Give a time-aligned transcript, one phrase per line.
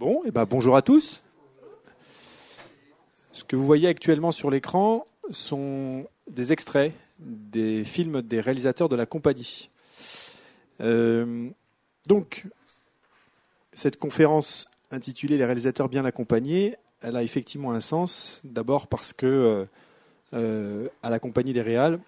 [0.00, 1.20] Bon, et eh ben bonjour à tous.
[3.34, 8.96] Ce que vous voyez actuellement sur l'écran sont des extraits des films des réalisateurs de
[8.96, 9.68] la compagnie.
[10.80, 11.50] Euh,
[12.06, 12.46] donc,
[13.74, 18.40] cette conférence intitulée Les réalisateurs bien accompagnés, elle a effectivement un sens.
[18.42, 19.64] D'abord parce que euh,
[20.32, 22.00] euh, à la compagnie des réals,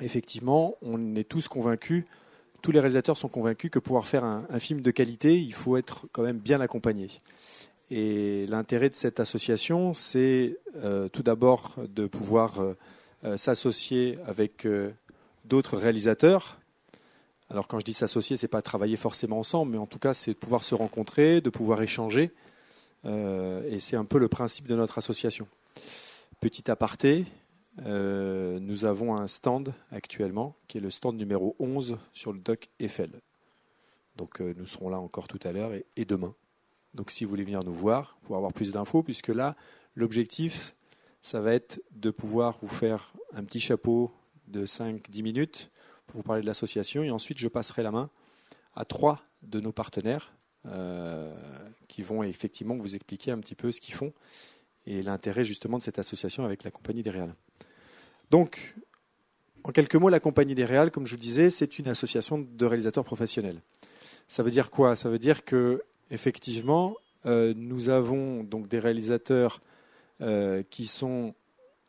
[0.00, 2.06] effectivement, on est tous convaincus
[2.62, 6.06] tous les réalisateurs sont convaincus que pour faire un, film de qualité, il faut être
[6.12, 7.08] quand même bien accompagné.
[7.90, 12.76] Et l'intérêt de cette association, c'est euh, tout d'abord de pouvoir euh,
[13.24, 14.66] euh, s'associer avec
[15.44, 16.58] d'autres réalisateurs.
[17.50, 20.32] Alors quand je dis s'associer, c'est pas travailler forcément ensemble, mais en tout cas, c'est
[20.32, 22.30] de pouvoir se rencontrer, de pouvoir échanger.
[23.06, 25.46] et c'est un peu le principe de notre association.
[26.40, 27.24] Petit aparté,
[27.86, 32.68] euh, nous avons un stand actuellement, qui est le stand numéro 11 sur le dock
[32.80, 33.20] Eiffel.
[34.16, 36.34] Donc euh, nous serons là encore tout à l'heure et, demain.
[36.94, 39.56] Donc si vous voulez venir nous voir pour avoir plus d'infos, puisque là,
[39.94, 40.74] l'objectif,
[41.22, 44.12] ça va être de pouvoir vous faire un petit chapeau
[44.48, 45.70] de 5-10 minutes
[46.06, 47.02] pour vous parler de l'association.
[47.02, 48.10] Et ensuite, je passerai la main
[48.74, 50.32] à trois de nos partenaires
[50.66, 51.32] euh,
[51.86, 54.12] qui vont effectivement vous expliquer un petit peu ce qu'ils font
[54.86, 57.34] et l'intérêt justement de cette association avec la compagnie des Réals.
[58.30, 58.76] Donc,
[59.64, 62.66] en quelques mots, la Compagnie des Réals, comme je vous disais, c'est une association de
[62.66, 63.60] réalisateurs professionnels.
[64.28, 64.96] Ça veut dire quoi?
[64.96, 66.94] Ça veut dire que, effectivement,
[67.26, 69.60] euh, nous avons donc des réalisateurs
[70.20, 71.34] euh, qui sont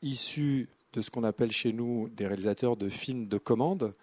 [0.01, 3.93] issus de ce qu'on appelle chez nous des réalisateurs de films de commande.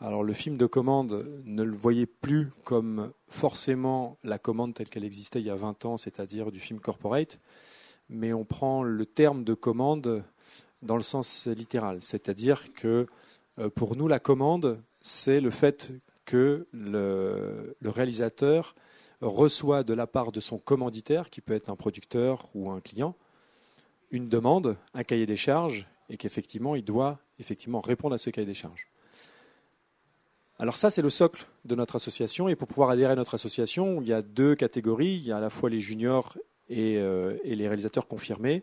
[0.00, 5.04] Alors le film de commande, ne le voyez plus comme forcément la commande telle qu'elle
[5.04, 7.38] existait il y a 20 ans, c'est-à-dire du film corporate,
[8.08, 10.24] mais on prend le terme de commande
[10.82, 11.98] dans le sens littéral.
[12.00, 13.06] C'est-à-dire que
[13.58, 15.92] euh, pour nous, la commande, c'est le fait
[16.24, 18.74] que le, réalisateur
[19.20, 23.16] reçoit de la part de son commanditaire, qui peut être un producteur ou un client,
[24.10, 28.46] une demande, un cahier des charges, et qu'effectivement, il doit effectivement répondre à ce cahier
[28.46, 28.86] des charges.
[30.58, 32.48] Alors ça, c'est le socle de notre association.
[32.48, 35.14] Et pour pouvoir adhérer à notre association, il y a deux catégories.
[35.14, 36.36] Il y a à la fois les juniors
[36.68, 38.62] et, euh, et les réalisateurs confirmés.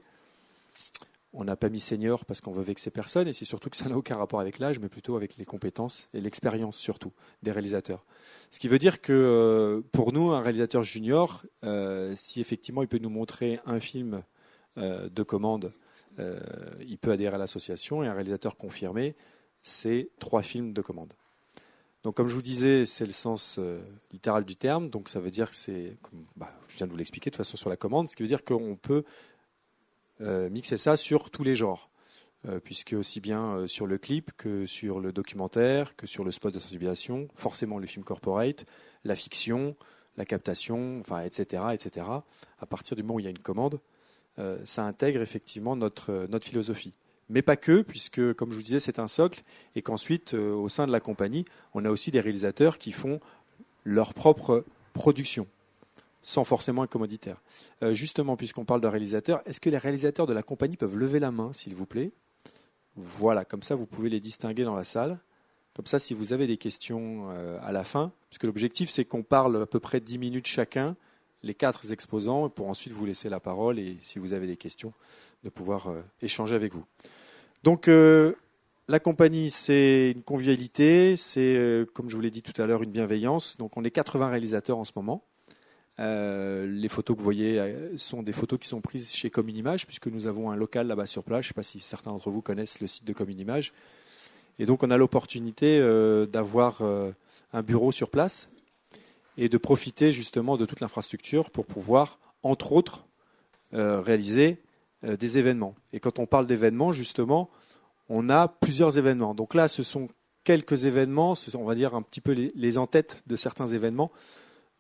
[1.40, 3.88] On n'a pas mis senior parce qu'on veut vexer personne, et c'est surtout que ça
[3.90, 8.04] n'a aucun rapport avec l'âge, mais plutôt avec les compétences et l'expérience surtout des réalisateurs.
[8.50, 12.88] Ce qui veut dire que euh, pour nous, un réalisateur junior, euh, si effectivement il
[12.88, 14.24] peut nous montrer un film
[14.78, 15.72] euh, de commande,
[16.88, 19.16] il peut adhérer à l'association, et un réalisateur confirmé,
[19.62, 21.14] c'est trois films de commande.
[22.02, 23.60] Donc, comme je vous disais, c'est le sens
[24.12, 24.90] littéral du terme.
[24.90, 25.96] Donc, ça veut dire que c'est,
[26.36, 28.28] bah, je viens de vous l'expliquer de toute façon sur la commande, ce qui veut
[28.28, 29.04] dire qu'on peut
[30.20, 31.90] mixer ça sur tous les genres.
[32.48, 36.32] Euh, puisque aussi bien euh, sur le clip que sur le documentaire, que sur le
[36.32, 38.66] spot de sensibilisation, forcément le film corporate,
[39.04, 39.76] la fiction,
[40.18, 42.06] la captation, enfin, etc., etc.
[42.60, 43.80] À partir du moment où il y a une commande,
[44.66, 46.94] ça intègre effectivement notre, notre philosophie.
[47.28, 49.42] Mais pas que, puisque, comme je vous disais, c'est un socle,
[49.76, 53.20] et qu'ensuite, au sein de la compagnie, on a aussi des réalisateurs qui font
[53.84, 54.64] leur propre
[54.94, 55.48] production
[56.28, 57.42] sans forcément un commoditaire.
[57.82, 61.22] Euh, justement, puisqu'on parle de réalisateurs, est-ce que les réalisateurs de la compagnie peuvent lever
[61.22, 62.12] la main, s'il vous plaît?
[62.98, 65.20] Voilà, comme ça, vous pouvez les distinguer dans la salle.
[65.74, 69.24] Comme ça, si vous avez des questions euh, à la fin, puisque l'objectif, c'est qu'on
[69.24, 70.98] parle à peu près 10 minutes chacun,
[71.44, 74.92] les quatre exposants, pour ensuite vous laisser la parole et, si vous avez des questions,
[75.46, 76.84] de pouvoir euh, échanger avec vous.
[77.64, 82.84] Donc, la compagnie, c'est une convivialité, c'est, comme je vous l'ai dit tout à l'heure,
[82.84, 83.58] une bienveillance.
[83.58, 85.24] Donc, on est 80 réalisateurs en ce moment.
[86.00, 89.88] Euh, les photos que vous voyez euh, sont des photos qui sont prises chez Communimage,
[89.88, 91.44] puisque nous avons un local là-bas sur place.
[91.44, 93.74] Je ne sais pas si certains d'entre vous connaissent le site de Communimage.
[94.60, 98.52] Et donc, on a l'opportunité euh, d'avoir un bureau sur place
[99.38, 103.06] et de profiter justement de toute l'infrastructure pour pouvoir, entre autres,
[103.72, 104.58] réaliser
[105.04, 105.76] des événements.
[105.94, 107.50] Et quand on parle d'événements, justement,
[108.10, 109.36] on a plusieurs événements.
[109.36, 110.10] Donc là, ce sont
[110.44, 114.12] quelques événements, on va dire un petit peu les, les en-têtes de certains événements.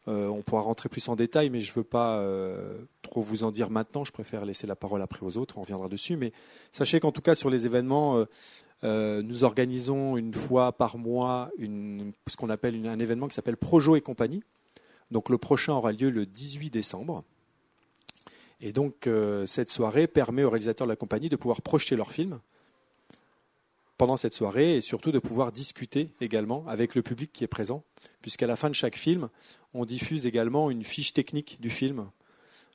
[0.07, 3.43] Euh, on pourra rentrer plus en détail, mais je ne veux pas euh, trop vous
[3.43, 4.05] en dire maintenant.
[4.05, 5.58] Je préfère laisser la parole après aux autres.
[5.58, 6.16] On reviendra dessus.
[6.16, 6.32] Mais
[6.72, 8.26] sachez qu'en tout cas, sur les événements,
[8.84, 14.43] euh, nous organisons une fois par mois ce un événement qui s'appelle Projo et compagnie.
[15.11, 17.23] Donc le prochain aura lieu le 18 décembre.
[18.61, 19.09] Et donc
[19.46, 22.40] cette soirée permet aux réalisateurs de la compagnie de pouvoir projeter leurs films
[23.97, 27.84] pendant cette soirée et surtout de pouvoir discuter également avec le public qui est présent,
[28.22, 29.29] puisqu'à la fin de chaque film,
[29.73, 32.09] on diffuse également une fiche technique du film.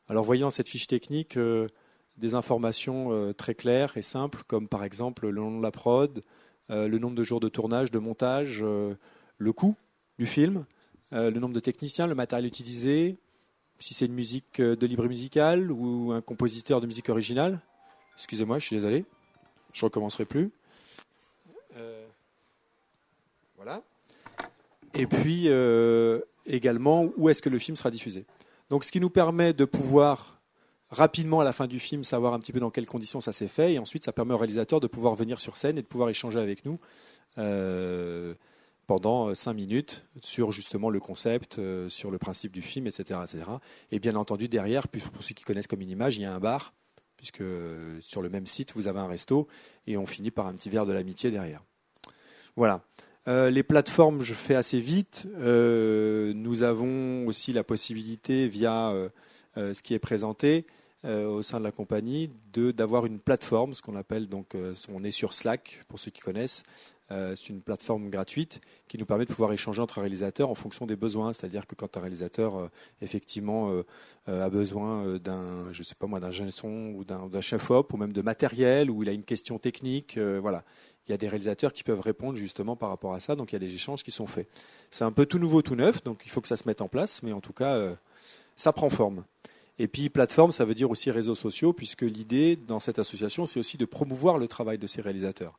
[0.08, 1.68] Alors voyant cette fiche technique, euh,
[2.16, 6.20] des informations euh, très claires et simples, comme par exemple le nom de la prod,
[6.70, 9.76] euh, le nombre de jours de tournage, de montage, le coût
[10.18, 10.66] du film,
[11.12, 13.18] le nombre de techniciens, le matériel utilisé,
[13.78, 17.60] si c'est une musique de libre musical ou un compositeur de musique originale.
[18.14, 19.04] Excusez-moi, je suis désolé.
[19.72, 20.52] Je recommencerai plus.
[23.62, 23.82] Voilà.
[24.94, 25.48] Et puis
[26.46, 28.26] également où est-ce que le film sera diffusé.
[28.70, 30.40] Donc ce qui nous permet de pouvoir
[30.90, 33.48] rapidement à la fin du film savoir un petit peu dans quelles conditions ça s'est
[33.48, 36.10] fait et ensuite ça permet au réalisateur de pouvoir venir sur scène et de pouvoir
[36.10, 36.78] échanger avec nous
[37.38, 38.34] euh,
[38.86, 43.44] pendant cinq minutes sur justement le concept, euh, sur le principe du film, etc., etc.
[43.90, 46.40] Et bien entendu derrière, pour ceux qui connaissent comme une image, il y a un
[46.40, 46.74] bar
[47.16, 47.44] puisque
[48.00, 49.46] sur le même site vous avez un resto
[49.86, 51.62] et on finit par un petit verre de l'amitié derrière.
[52.56, 52.82] Voilà.
[53.28, 55.26] Euh, les plateformes, je fais assez vite.
[55.38, 59.08] Euh, nous avons aussi la possibilité, via euh,
[59.74, 60.66] ce qui est présenté
[61.04, 64.56] au sein de la compagnie, d'avoir une plateforme, ce qu'on appelle donc,
[64.88, 66.62] on est sur Slack pour ceux qui connaissent,
[67.36, 70.96] c'est une plateforme gratuite qui nous permet de pouvoir échanger entre réalisateurs en fonction des
[70.96, 71.32] besoins.
[71.32, 72.68] C'est-à-dire que quand un réalisateur euh,
[73.00, 77.92] effectivement euh, a besoin d'un, je sais pas moi, d'un son ou d'un chef op
[77.92, 80.64] ou même de matériel ou il a une question technique, voilà.
[81.08, 83.34] Il y a des réalisateurs qui peuvent répondre justement par rapport à ça.
[83.34, 84.48] Donc il y a des échanges qui sont faits.
[84.90, 86.04] C'est un peu tout nouveau, tout neuf.
[86.04, 87.96] Donc il faut que ça se mette en place, mais en tout cas,
[88.54, 89.24] ça prend forme.
[89.78, 93.58] Et puis plateforme, ça veut dire aussi réseaux sociaux, puisque l'idée dans cette association, c'est
[93.58, 95.58] aussi de promouvoir le travail de ces réalisateurs.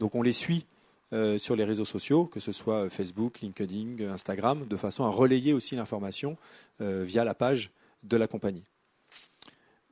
[0.00, 0.66] Donc on les suit
[1.12, 5.52] euh, sur les réseaux sociaux, que ce soit Facebook, LinkedIn, Instagram, de façon à relayer
[5.52, 6.36] aussi l'information
[6.80, 7.70] euh, via la page
[8.04, 8.62] de la compagnie.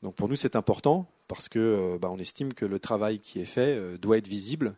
[0.05, 3.41] Donc pour nous, c'est important parce que euh, bah, on estime que le travail qui
[3.41, 4.77] est fait doit être visible.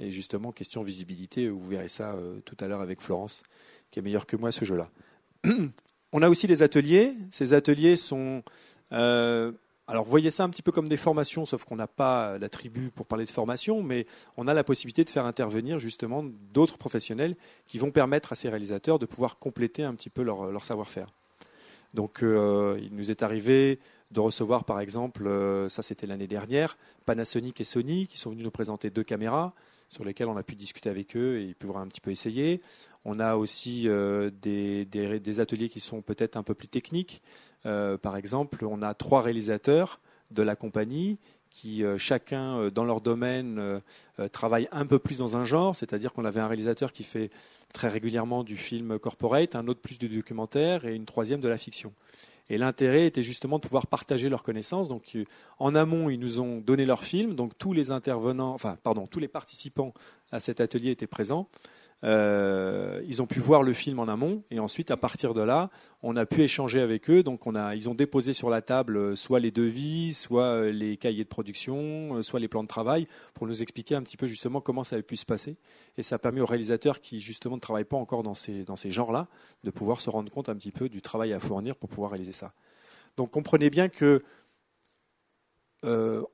[0.00, 2.16] Et justement, question visibilité, vous verrez ça
[2.46, 3.42] tout à l'heure avec Florence,
[3.90, 4.90] qui est meilleure que moi ce jeu-là.
[6.12, 7.12] on a aussi des ateliers.
[7.30, 8.42] Ces ateliers sont
[9.88, 12.90] alors, voyez ça un petit peu comme des formations, sauf qu'on n'a pas la tribu
[12.90, 14.06] pour parler de formation, mais
[14.36, 17.36] on a la possibilité de faire intervenir justement d'autres professionnels
[17.66, 21.08] qui vont permettre à ces réalisateurs de pouvoir compléter un petit peu leur, savoir-faire.
[21.94, 23.80] Donc, euh, il nous est arrivé
[24.12, 28.44] de recevoir, par exemple, euh, ça c'était l'année dernière, Panasonic et Sony qui sont venus
[28.44, 29.52] nous présenter deux caméras
[29.88, 32.62] sur lesquelles on a pu discuter avec eux et ils pouvoir un petit peu essayer.
[33.04, 37.22] On a aussi euh, des, ateliers qui sont peut-être un peu plus techniques.
[37.66, 40.00] Euh, par exemple, on a trois réalisateurs
[40.30, 41.18] de la compagnie
[41.50, 43.80] qui euh, chacun dans leur domaine
[44.32, 47.30] travaillent un peu plus dans un genre, c'est-à-dire qu'on avait un réalisateur qui fait
[47.74, 51.58] très régulièrement du film corporate, un autre plus du documentaire et une troisième de la
[51.58, 51.92] fiction.
[52.48, 54.88] Et l'intérêt était justement de pouvoir partager leurs connaissances.
[54.88, 55.16] Donc,
[55.58, 57.34] en amont, ils nous ont donné leur film.
[57.34, 59.94] Donc, tous les intervenants, enfin, pardon, tous les participants
[60.32, 61.48] à cet atelier étaient présents.
[62.04, 65.70] Euh, ils ont pu voir le film en amont et ensuite à partir de là,
[66.02, 67.22] on a pu échanger avec eux.
[67.22, 67.42] Donc
[67.74, 71.28] ils ont déposé sur la table euh, soit les devis, soit euh, les cahiers de
[71.28, 74.96] production, soit les plans de travail pour nous expliquer un petit peu justement comment ça
[74.96, 75.56] avait pu se passer.
[75.96, 78.76] Et ça a permis aux réalisateurs qui justement ne travaillent pas encore dans ces, dans
[78.76, 79.28] ces genres-là
[79.62, 82.32] de pouvoir se rendre compte un petit peu du travail à fournir pour pouvoir réaliser
[82.32, 82.52] ça.
[83.16, 84.22] Donc comprenez bien que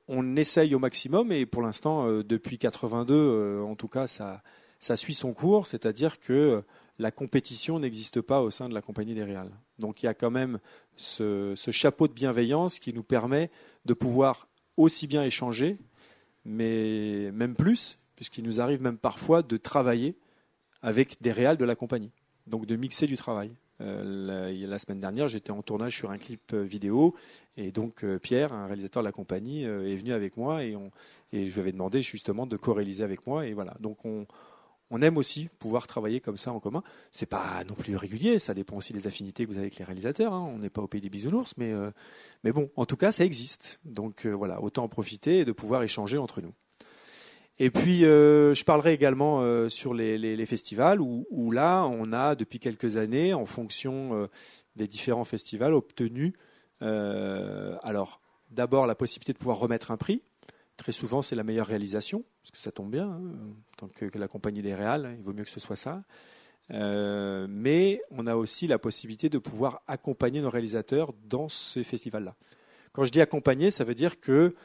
[0.07, 4.43] on essaye au maximum et pour l'instant, depuis 82, en tout cas, ça
[4.79, 6.63] ça suit son cours, c'est-à-dire que
[6.99, 9.51] la compétition n'existe pas au sein de la compagnie des Réals.
[9.79, 10.59] Donc il y a quand même
[10.95, 13.49] ce, chapeau de bienveillance qui nous permet
[13.85, 14.47] de pouvoir
[14.77, 15.77] aussi bien échanger,
[16.45, 20.17] mais même plus, puisqu'il nous arrive même parfois de travailler
[20.81, 22.11] avec des réals de la compagnie,
[22.47, 23.51] donc de mixer du travail.
[23.81, 27.15] Euh, la, semaine dernière, j'étais en tournage sur un clip euh, vidéo
[27.55, 30.75] et donc euh, Pierre, un réalisateur de la compagnie, est venu avec moi et,
[31.31, 33.75] et je lui avais demandé justement de co-réaliser avec moi et voilà.
[33.79, 34.25] Donc on,
[34.91, 36.83] on aime aussi pouvoir travailler comme ça en commun.
[37.11, 39.85] C'est pas non plus régulier, ça dépend aussi des affinités que vous avez avec les
[39.85, 40.33] réalisateurs.
[40.33, 40.49] Hein.
[40.53, 41.91] On n'est pas au pays des bisounours, mais, euh,
[42.43, 43.79] mais bon, en tout cas, ça existe.
[43.85, 46.53] Donc euh, voilà, autant en profiter et de pouvoir échanger entre nous.
[47.61, 52.57] Et puis, euh, je parlerai également sur les, festivals, où, où, là, on a depuis
[52.57, 54.29] quelques années, en fonction
[54.77, 56.33] des différents festivals, obtenu,
[56.79, 60.21] alors, d'abord la possibilité de pouvoir remettre un prix.
[60.77, 63.21] Très souvent, c'est la meilleure réalisation, parce que ça tombe bien, hein,
[63.77, 66.03] tant que, la compagnie des réals, il vaut mieux que ce soit ça.
[66.71, 72.35] Euh, mais on a aussi la possibilité de pouvoir accompagner nos réalisateurs dans ces festivals-là.
[72.91, 74.55] Quand je dis accompagner, ça veut dire que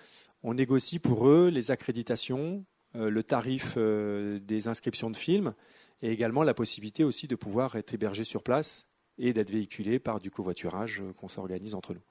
[0.42, 2.64] on négocie pour eux les accréditations,
[2.96, 5.54] euh, le tarif euh, des inscriptions de films,
[6.02, 10.20] et également la possibilité aussi de pouvoir être hébergé sur place et d'être véhiculé par
[10.20, 12.02] du covoiturage qu'on s'organise entre nous.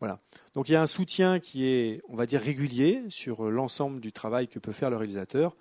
[0.00, 0.18] Voilà.
[0.54, 4.12] Donc il y a un soutien qui est, on va dire, régulier sur l'ensemble du
[4.12, 5.56] travail que peut faire le réalisateur,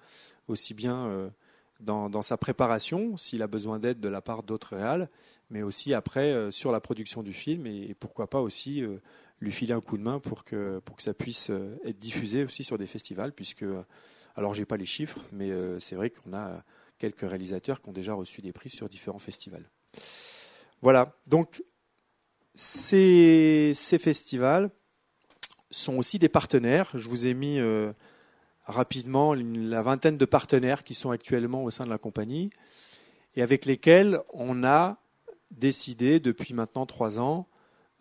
[0.48, 1.30] aussi bien euh,
[1.82, 5.10] dans, sa préparation, s'il a besoin d'aide de la part d'autres réals,
[5.50, 8.98] mais aussi après euh, sur la production du film et, pourquoi pas aussi euh,
[9.42, 11.52] lui filer un coup de main pour que, pour que ça puisse
[11.86, 13.66] être diffusé aussi sur des festivals, puisque,
[14.36, 16.62] alors j'ai pas les chiffres, mais c'est vrai qu'on a
[16.98, 19.64] quelques réalisateurs qui ont déjà reçu des prix sur différents festivals.
[20.82, 21.64] Voilà, donc
[22.56, 24.70] ces, festivals
[25.72, 26.90] sont aussi des partenaires.
[26.96, 27.94] Je vous ai mis euh,
[28.66, 32.50] rapidement la vingtaine de partenaires qui sont actuellement au sein de la compagnie
[33.36, 34.98] et avec lesquels on a
[35.52, 37.48] décidé depuis maintenant trois ans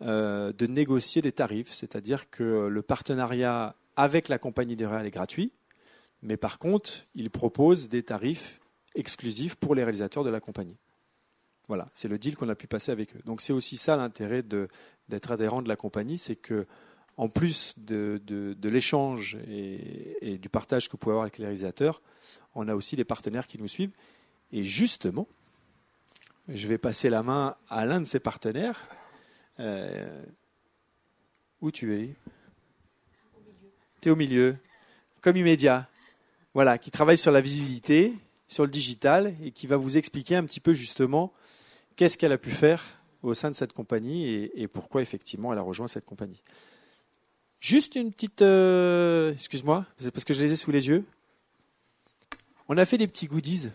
[0.01, 1.71] euh, de négocier des tarifs.
[1.73, 5.51] C'est-à-dire que le partenariat avec la compagnie des réals est gratuit,
[6.21, 8.59] mais par contre, il propose des tarifs
[8.95, 10.77] exclusifs pour les réalisateurs de la compagnie.
[11.69, 13.19] Voilà, c'est le deal qu'on a pu passer avec eux.
[13.25, 16.65] Donc c'est aussi ça l'intérêt d'être adhérent de la compagnie, c'est que
[17.15, 18.19] en plus de,
[18.63, 22.01] l'échange et, du partage que vous pouvez avoir avec les réalisateurs,
[22.55, 23.91] on a aussi des partenaires qui nous suivent.
[24.51, 25.27] Et justement,
[26.47, 28.87] je vais passer la main à l'un de ces partenaires.
[29.59, 30.23] Euh,
[31.61, 32.15] où tu es?
[34.01, 34.55] Tu es au milieu,
[35.21, 35.87] comme immédiat.
[36.55, 38.13] Voilà, qui travaille sur la visibilité,
[38.47, 41.31] sur le digital et qui va vous expliquer un petit peu justement
[41.99, 42.81] qu'est-ce qu'elle a pu faire
[43.23, 46.41] au sein de cette compagnie et, pourquoi effectivement elle a rejoint cette compagnie.
[47.59, 48.41] Juste une petite...
[48.41, 51.03] Euh, excuse-moi, c'est parce que je les ai sous les yeux.
[52.69, 53.67] On a fait des petits goodies.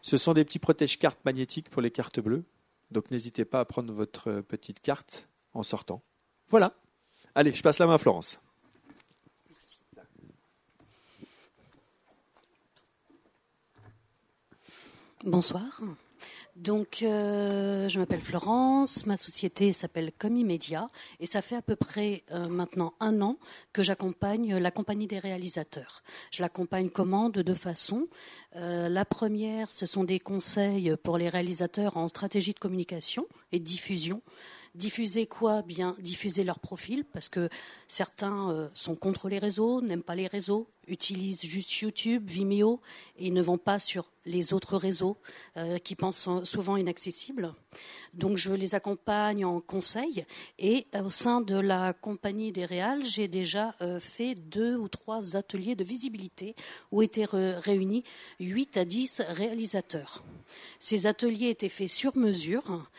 [0.00, 2.44] Ce sont des petits protège-cartes magnétiques pour les cartes bleues.
[2.92, 6.02] Donc n'hésitez pas à prendre votre petite carte en sortant.
[6.50, 6.72] Voilà.
[7.34, 8.38] Allez, je passe la main à Florence.
[15.24, 15.80] Bonsoir.
[16.56, 20.88] Donc, euh, je m'appelle Florence, ma société s'appelle Comimédia
[21.18, 23.38] et ça fait à peu près euh, maintenant un an
[23.72, 26.02] que j'accompagne la compagnie des réalisateurs.
[26.30, 27.30] Je l'accompagne comment?
[27.30, 28.08] De deux façons.
[28.56, 33.58] Euh, la première, ce sont des conseils pour les réalisateurs en stratégie de communication et
[33.58, 34.22] de diffusion.
[34.74, 35.62] Diffuser quoi?
[35.62, 37.48] Bien diffuser leur profil, parce que
[37.88, 42.80] certains sont contre les réseaux, n'aiment pas les réseaux, utilisent juste YouTube, Vimeo
[43.16, 45.16] et ne vont pas sur les autres réseaux
[45.56, 47.54] euh, qui pensent souvent inaccessibles.
[48.14, 50.24] Donc je les accompagne en conseil
[50.58, 54.88] et euh, au sein de la compagnie des Réals, j'ai déjà euh, fait deux ou
[54.88, 56.54] trois ateliers de visibilité
[56.92, 58.04] où étaient réunis
[58.40, 60.22] 8 à 10 réalisateurs.
[60.78, 62.90] Ces ateliers étaient faits sur mesure,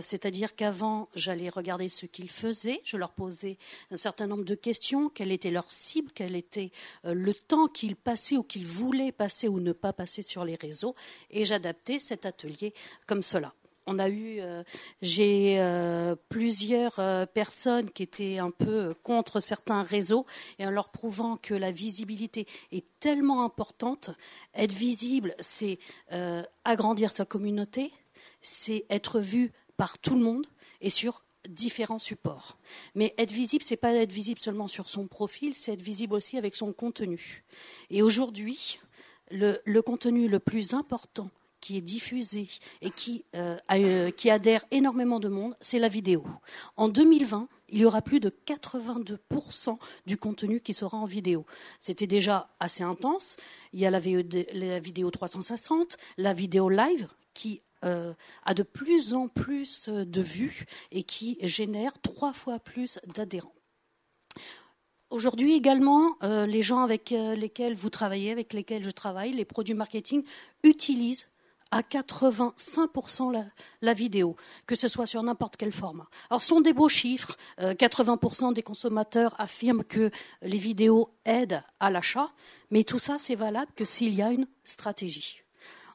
[0.00, 3.58] c'est-à-dire qu'avant j'allais regarder ce qu'ils faisaient, je leur posais
[3.90, 6.70] un certain nombre de questions, quelle était leur cible, quel était
[7.04, 10.94] le temps qu'ils passaient ou qu'ils voulaient passer ou ne pas passer sur les réseaux,
[11.30, 12.74] et j'adaptais cet atelier
[13.06, 13.54] comme cela
[13.86, 14.62] on a eu, euh,
[15.02, 20.26] j'ai euh, plusieurs euh, personnes qui étaient un peu contre certains réseaux
[20.58, 24.10] et en leur prouvant que la visibilité est tellement importante.
[24.54, 25.78] Être visible, c'est
[26.64, 27.92] agrandir sa communauté,
[28.42, 30.46] c'est être vu par tout le monde
[30.80, 32.58] et sur différents supports.
[32.94, 36.36] Mais être visible, c'est pas être visible seulement sur son profil, c'est être visible aussi
[36.36, 37.44] avec son contenu.
[37.88, 38.78] Et aujourd'hui,
[39.30, 42.48] le, contenu le plus important qui est diffusé
[42.80, 46.24] et qui, euh, euh, qui adhère énormément de monde, c'est la vidéo.
[46.76, 51.46] En 2020, il y aura plus de 82% du contenu qui sera en vidéo.
[51.78, 53.36] C'était déjà assez intense.
[53.72, 54.00] Il y a la,
[54.52, 58.12] la vidéo 360, la vidéo live qui euh,
[58.44, 63.54] a de plus en plus de vues et qui génère trois fois plus d'adhérents.
[65.10, 70.22] Aujourd'hui également, les gens avec lesquels vous travaillez, avec lesquels je travaille, les produits marketing,
[70.62, 71.26] utilisent
[71.70, 73.44] à 85% la,
[73.82, 74.36] la, vidéo,
[74.66, 76.08] que ce soit sur n'importe quel format.
[76.28, 77.36] Alors, ce sont des beaux chiffres.
[77.58, 80.10] 80% des consommateurs affirment que
[80.42, 82.30] les vidéos aident à l'achat,
[82.70, 85.42] mais tout ça, c'est valable que s'il y a une stratégie.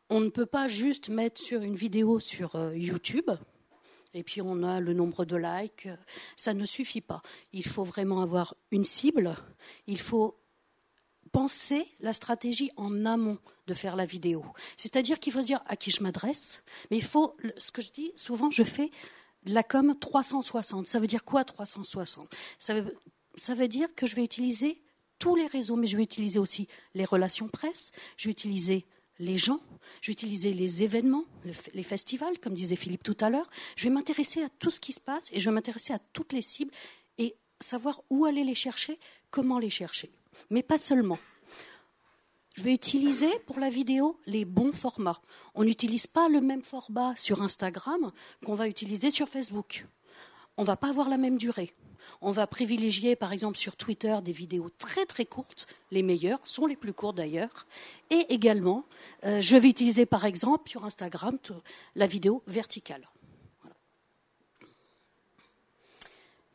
[0.10, 3.32] On ne peut pas juste mettre sur une vidéo sur euh, YouTube
[4.13, 5.89] et puis on a le nombre de likes.
[6.38, 7.22] Ça ne suffit pas.
[7.53, 9.36] Il faut vraiment avoir une cible.
[9.88, 10.39] Il faut
[11.36, 13.38] penser la stratégie en amont
[13.68, 14.46] de faire la vidéo.
[14.77, 17.92] C'est-à-dire qu'il faut se dire à qui je m'adresse, mais il faut, ce que je
[17.92, 18.89] dis souvent, je fais
[19.44, 20.88] la com 360.
[20.88, 22.98] Ça veut dire quoi 360 ça veut,
[23.36, 24.82] ça veut dire que je vais utiliser
[25.20, 28.86] tous les réseaux, mais je vais utiliser aussi les relations presse, je vais utiliser
[29.20, 29.60] les gens,
[30.00, 31.25] je vais utiliser les événements,
[31.74, 33.50] les festivals, comme disait Philippe tout à l'heure.
[33.75, 36.32] Je vais m'intéresser à tout ce qui se passe et je vais m'intéresser à toutes
[36.32, 36.72] les cibles
[37.18, 38.98] et savoir où aller les chercher,
[39.32, 40.12] comment les chercher.
[40.50, 41.20] Mais pas seulement.
[42.56, 45.22] Je vais utiliser pour la vidéo les bons formats.
[45.56, 48.12] On n'utilise pas le même format sur Instagram
[48.46, 49.86] qu'on va utiliser sur Facebook.
[50.56, 51.74] On ne va pas avoir la même durée.
[52.22, 55.68] On va privilégier, par exemple, sur Twitter des vidéos très très courtes.
[55.92, 57.68] Les meilleures sont les plus courtes d'ailleurs.
[58.10, 58.86] Et également,
[59.25, 61.38] euh, je vais utiliser, par exemple, sur Instagram,
[61.96, 63.08] la vidéo verticale.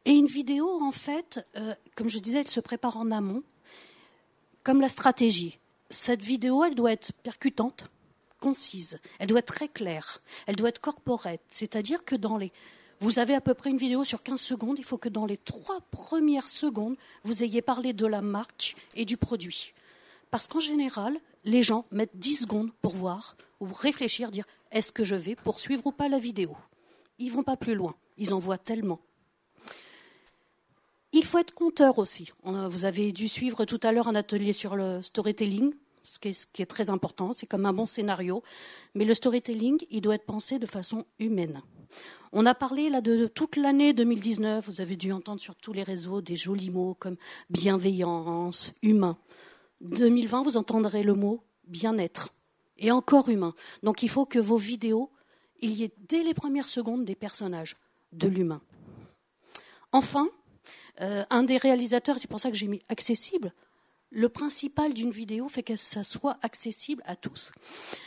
[0.07, 3.43] Et une vidéo, en fait, euh, comme je disais, elle se prépare en amont,
[4.63, 5.59] comme la stratégie.
[5.91, 7.91] Cette vidéo, elle doit être percutante,
[8.39, 12.53] concise, elle doit être très claire, elle doit être corporate, c'est-à-dire que dans les
[13.03, 14.79] Vous avez à peu près une vidéo sur 15 secondes.
[14.79, 19.07] Il faut que dans les trois premières secondes, vous ayez parlé de la marque et
[19.07, 19.73] du produit.
[20.31, 25.03] Parce qu'en général, les gens mettent 10 secondes pour voir ou réfléchir, dire est-ce que
[25.03, 26.57] je vais poursuivre ou pas la vidéo?
[27.19, 27.95] Ils vont pas plus loin.
[28.19, 29.01] Ils en voient tellement.
[31.21, 32.33] Il faut être conteur aussi.
[32.45, 36.67] Vous avez dû suivre tout à l'heure un atelier sur le storytelling, ce qui est,
[36.67, 37.35] très important.
[37.35, 38.43] C'est comme un bon scénario.
[38.95, 41.61] Mais le storytelling, il doit être pensé de façon humaine.
[42.33, 44.65] On a parlé là de toute l'année 2019.
[44.65, 47.17] Vous avez dû entendre sur tous les réseaux des jolis mots comme
[47.51, 49.19] bienveillance, humain.
[49.83, 52.33] 2020, vous entendrez le mot bien-être
[52.79, 53.53] et encore humain.
[53.83, 55.11] Donc il faut que vos vidéos,
[55.61, 57.77] il y ait dès les premières secondes des personnages,
[58.13, 58.63] de l'humain.
[59.93, 60.31] Enfin,
[61.01, 63.53] euh, un des réalisateurs, c'est pour ça que j'ai mis accessible,
[64.11, 67.53] le principal d'une vidéo fait que ça soit accessible à tous.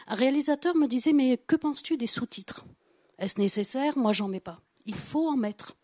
[0.07, 2.65] Un réalisateur me disait Mais que penses-tu des sous-titres?
[3.19, 3.97] Est-ce nécessaire?
[3.97, 4.59] Moi, j'en mets pas.
[4.85, 5.77] Il faut en mettre.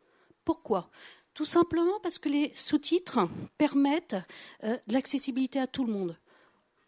[0.44, 0.90] Pourquoi?
[1.34, 4.18] Tout simplement parce que les sous-titres permettent
[4.66, 6.18] euh, de l'accessibilité à tout le monde.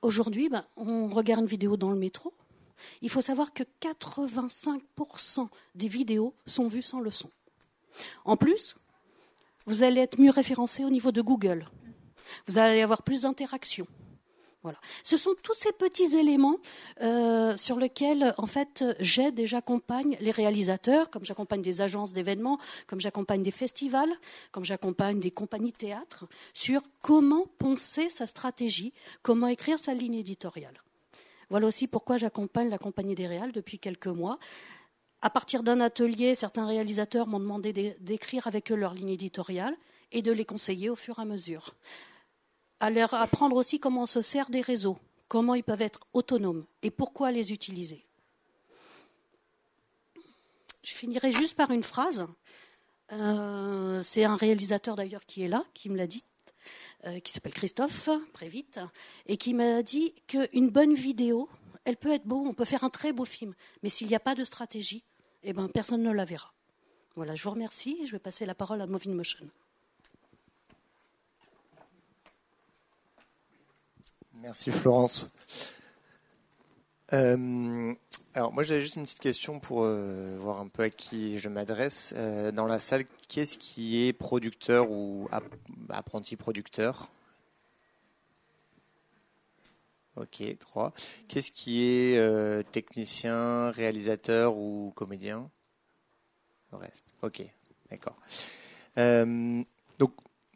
[0.01, 2.33] Aujourd'hui, ben, on regarde une vidéo dans le métro.
[3.01, 7.29] Il faut savoir que 85% des vidéos sont vues sans le son.
[8.25, 8.75] En plus,
[9.65, 11.65] vous allez être mieux référencé au niveau de Google.
[12.47, 13.87] Vous allez avoir plus d'interactions.
[14.63, 14.77] Voilà.
[15.03, 16.57] Ce sont tous ces petits éléments
[17.01, 22.59] euh, sur lesquels, en fait, j'aide et j'accompagne les réalisateurs, comme j'accompagne des agences d'événements,
[22.85, 24.11] comme j'accompagne des festivals,
[24.51, 30.15] comme j'accompagne des compagnies de théâtre, sur comment penser sa stratégie, comment écrire sa ligne
[30.15, 30.83] éditoriale.
[31.49, 34.37] Voilà aussi pourquoi j'accompagne la compagnie des réals depuis quelques mois.
[35.21, 39.75] À partir d'un atelier, certains réalisateurs m'ont demandé d'écrire avec eux leur ligne éditoriale
[40.11, 41.75] et de les conseiller au fur et à mesure
[42.81, 44.97] à leur apprendre aussi comment se sert des réseaux,
[45.27, 48.03] comment ils peuvent être autonomes et pourquoi les utiliser.
[50.83, 52.27] Je finirai juste par une phrase.
[53.11, 56.23] Euh, c'est un réalisateur d'ailleurs qui est là, qui me l'a dit,
[57.05, 58.79] euh, qui s'appelle Christophe Prévite,
[59.27, 61.49] et qui m'a dit qu'une bonne vidéo,
[61.85, 64.19] elle peut être beau, on peut faire un très beau film, mais s'il n'y a
[64.19, 65.03] pas de stratégie,
[65.43, 66.53] eh ben, personne ne la verra.
[67.15, 69.45] Voilà, je vous remercie et je vais passer la parole à Moving Motion.
[74.33, 75.31] Merci Florence.
[77.13, 77.93] Euh,
[78.33, 81.49] alors moi j'avais juste une petite question pour euh, voir un peu à qui je
[81.49, 82.13] m'adresse.
[82.17, 85.29] Euh, dans la salle, qu'est-ce qui est producteur ou
[85.89, 87.09] apprenti producteur?
[90.17, 90.93] Ok, trois.
[91.27, 95.49] Qu'est-ce qui est technicien, réalisateur ou comédien?
[96.71, 97.13] Le reste.
[97.21, 97.41] Ok,
[97.89, 98.17] d'accord.
[98.97, 100.11] donc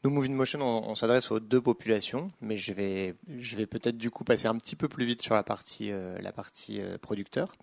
[0.05, 4.11] nous, Moving Motion, on, s'adresse aux deux populations, mais je vais, je vais peut-être du
[4.11, 7.55] coup passer un petit peu plus vite sur la partie, euh, la partie euh, producteur.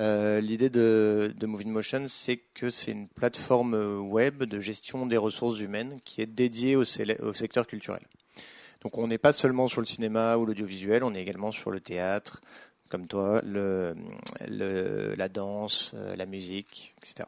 [0.00, 5.16] Euh, l'idée de, de Moving Motion, c'est que c'est une plateforme web de gestion des
[5.16, 8.02] ressources humaines qui est dédiée au secteur culturel.
[8.86, 11.80] Donc on n'est pas seulement sur le cinéma ou l'audiovisuel, on est également sur le
[11.80, 12.40] théâtre,
[12.88, 17.24] comme toi, la danse, la musique, etc.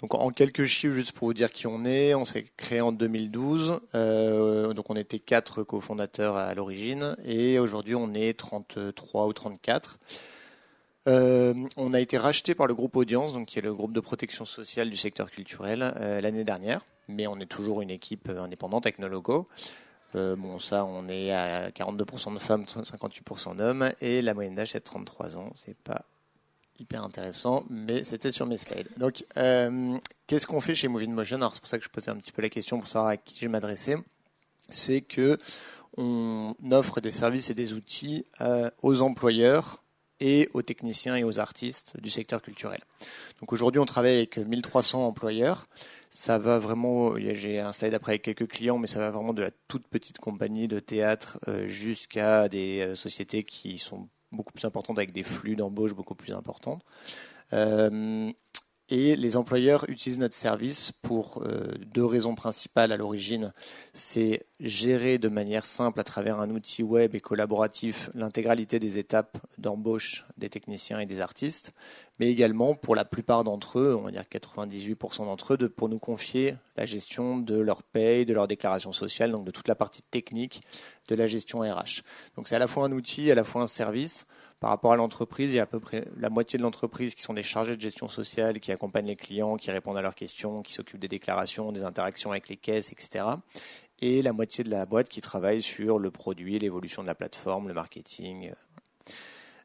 [0.00, 2.90] Donc en quelques chiffres, juste pour vous dire qui on est, on s'est créé en
[2.90, 3.82] 2012.
[3.94, 9.98] Euh, donc on était quatre cofondateurs à l'origine et aujourd'hui on est 33 ou 34.
[11.06, 14.46] Euh, on a été racheté par le groupe Audience, qui est le groupe de protection
[14.46, 18.98] sociale du secteur culturel euh, l'année dernière, mais on est toujours une équipe indépendante avec
[18.98, 19.10] nos
[20.14, 20.36] logos.
[20.36, 24.80] bon, ça, on est à 42% de femmes, 58% d'hommes, et la moyenne d'âge c'est
[24.80, 25.50] 33 ans.
[25.54, 26.04] C'est pas
[26.78, 28.88] hyper intéressant, mais c'était sur mes slides.
[28.96, 31.36] Donc, euh, qu'est-ce qu'on fait chez Moving Motion?
[31.36, 33.16] Alors, c'est pour ça que je posais un petit peu la question pour savoir à
[33.16, 33.96] qui je m'adressais.
[34.68, 35.38] C'est que
[35.96, 39.81] on offre des services et des outils euh, aux employeurs
[40.22, 42.80] et aux techniciens et aux artistes du secteur culturel.
[43.40, 45.66] Donc aujourd'hui, on travaille avec 1300 employeurs.
[46.10, 49.42] Ça va vraiment, j'ai un slide après avec quelques clients, mais ça va vraiment de
[49.42, 54.96] la toute petite compagnie de théâtre euh, jusqu'à des sociétés qui sont beaucoup plus importante
[54.98, 56.78] avec des flux d'embauche beaucoup plus importants.
[57.52, 58.32] Euh,
[58.92, 63.54] et les employeurs utilisent notre service pour euh, deux raisons principales à l'origine.
[63.94, 69.38] C'est gérer de manière simple à travers un outil web et collaboratif l'intégralité des étapes
[69.56, 71.72] d'embauche des techniciens et des artistes,
[72.18, 75.88] mais également pour la plupart d'entre eux, on va dire 98% d'entre eux, de, pour
[75.88, 79.74] nous confier la gestion de leur paye, de leur déclaration sociale, donc de toute la
[79.74, 80.60] partie technique
[81.08, 82.02] de la gestion RH.
[82.36, 84.26] Donc c'est à la fois un outil, à la fois un service
[84.62, 87.22] par rapport à l'entreprise, il y a à peu près la moitié de l'entreprise qui
[87.22, 90.62] sont des chargés de gestion sociale, qui accompagnent les clients, qui répondent à leurs questions,
[90.62, 93.24] qui s'occupent des déclarations, des interactions avec les caisses, etc.
[93.98, 97.66] Et la moitié de la boîte qui travaille sur le produit, l'évolution de la plateforme,
[97.66, 98.52] le marketing.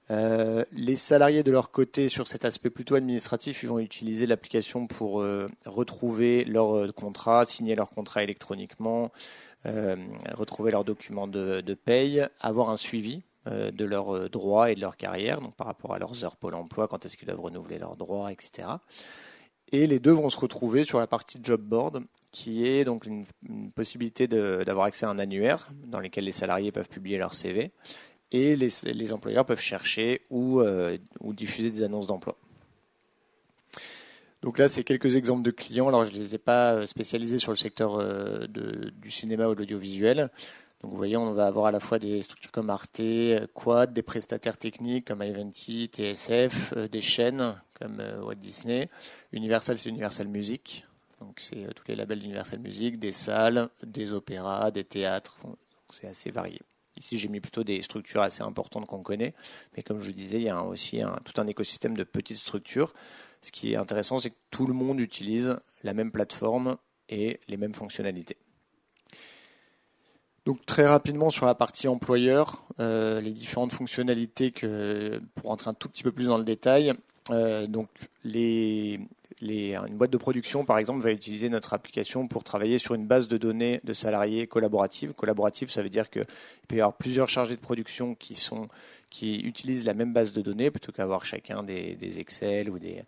[0.09, 4.87] Euh, les salariés de leur côté, sur cet aspect plutôt administratif, ils vont utiliser l'application
[4.87, 9.11] pour euh, retrouver leur euh, contrat, signer leur contrat électroniquement,
[10.33, 15.39] retrouver leurs documents de, paye, avoir un suivi de leurs droits et de leur carrière,
[15.57, 18.67] par rapport à leurs heures Pôle emploi, quand est-ce qu'ils doivent renouveler leurs droits, etc.
[19.71, 23.25] Et les deux vont se retrouver sur la partie job board, qui est donc une,
[23.75, 27.71] possibilité d'avoir accès à un annuaire dans lequel les salariés peuvent publier leur CV
[28.31, 32.37] et les, employeurs peuvent chercher euh, ou, diffuser des annonces d'emploi.
[34.41, 35.87] Donc là, c'est quelques exemples de clients.
[35.87, 39.55] Alors, je ne les ai pas euh, spécialisés sur le secteur euh, du cinéma ou
[39.55, 40.29] de l'audiovisuel.
[40.81, 43.01] Donc, vous voyez, on va avoir à la fois des structures comme Arte,
[43.53, 48.89] Quad, des prestataires techniques comme Ivanti, TSF, des chaînes comme Walt Disney.
[49.31, 50.85] Universal, c'est Universal Music.
[51.19, 55.39] Donc, c'est tous les labels d'Universal Music, des salles, des opéras, des théâtres.
[55.89, 56.61] c'est assez varié.
[56.95, 59.33] Ici, j'ai mis plutôt des structures assez importantes qu'on connaît.
[59.75, 62.93] Mais comme je vous disais, il y a aussi tout un écosystème de petites structures.
[63.41, 66.77] Ce qui est intéressant, c'est que tout le monde utilise la même plateforme
[67.09, 68.37] et les mêmes fonctionnalités.
[70.47, 74.53] Donc très rapidement sur la partie employeur, euh, les différentes fonctionnalités
[75.35, 76.93] pour entrer un tout petit peu plus dans le détail,
[77.31, 77.89] euh, donc
[78.23, 83.27] une boîte de production, par exemple, va utiliser notre application pour travailler sur une base
[83.27, 85.11] de données de salariés collaborative.
[85.11, 86.25] Collaborative, ça veut dire qu'il
[86.69, 90.93] peut y avoir plusieurs chargés de production qui, utilisent la même base de données plutôt
[90.93, 93.03] qu'avoir chacun des, Excel ou des,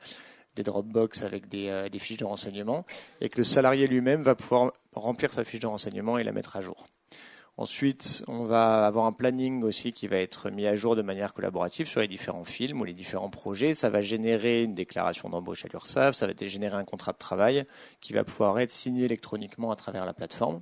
[0.58, 2.86] des Dropbox avec des, euh, des fiches de renseignement,
[3.22, 6.58] et que le salarié lui-même va pouvoir remplir sa fiche de renseignement et la mettre
[6.58, 6.90] à jour.
[7.60, 11.34] Ensuite, on va avoir un planning aussi qui va être mis à jour de manière
[11.34, 13.74] collaborative sur les différents films ou les différents projets.
[13.74, 17.66] Ça va générer une déclaration d'embauche à l'URSSAF, ça va générer un contrat de travail
[18.00, 20.62] qui va pouvoir être signé électroniquement à travers la plateforme.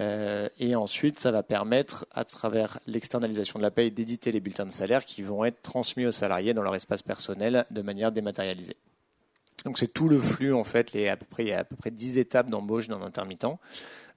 [0.00, 4.66] Euh, et ensuite, ça va permettre, à travers l'externalisation de la paye, d'éditer les bulletins
[4.66, 8.78] de salaire qui vont être transmis aux salariés dans leur espace personnel de manière dématérialisée.
[9.64, 11.64] Donc c'est tout le flux en fait, les, à peu près, il y a à
[11.64, 13.44] peu près 10 étapes d'embauche d'un intermittent.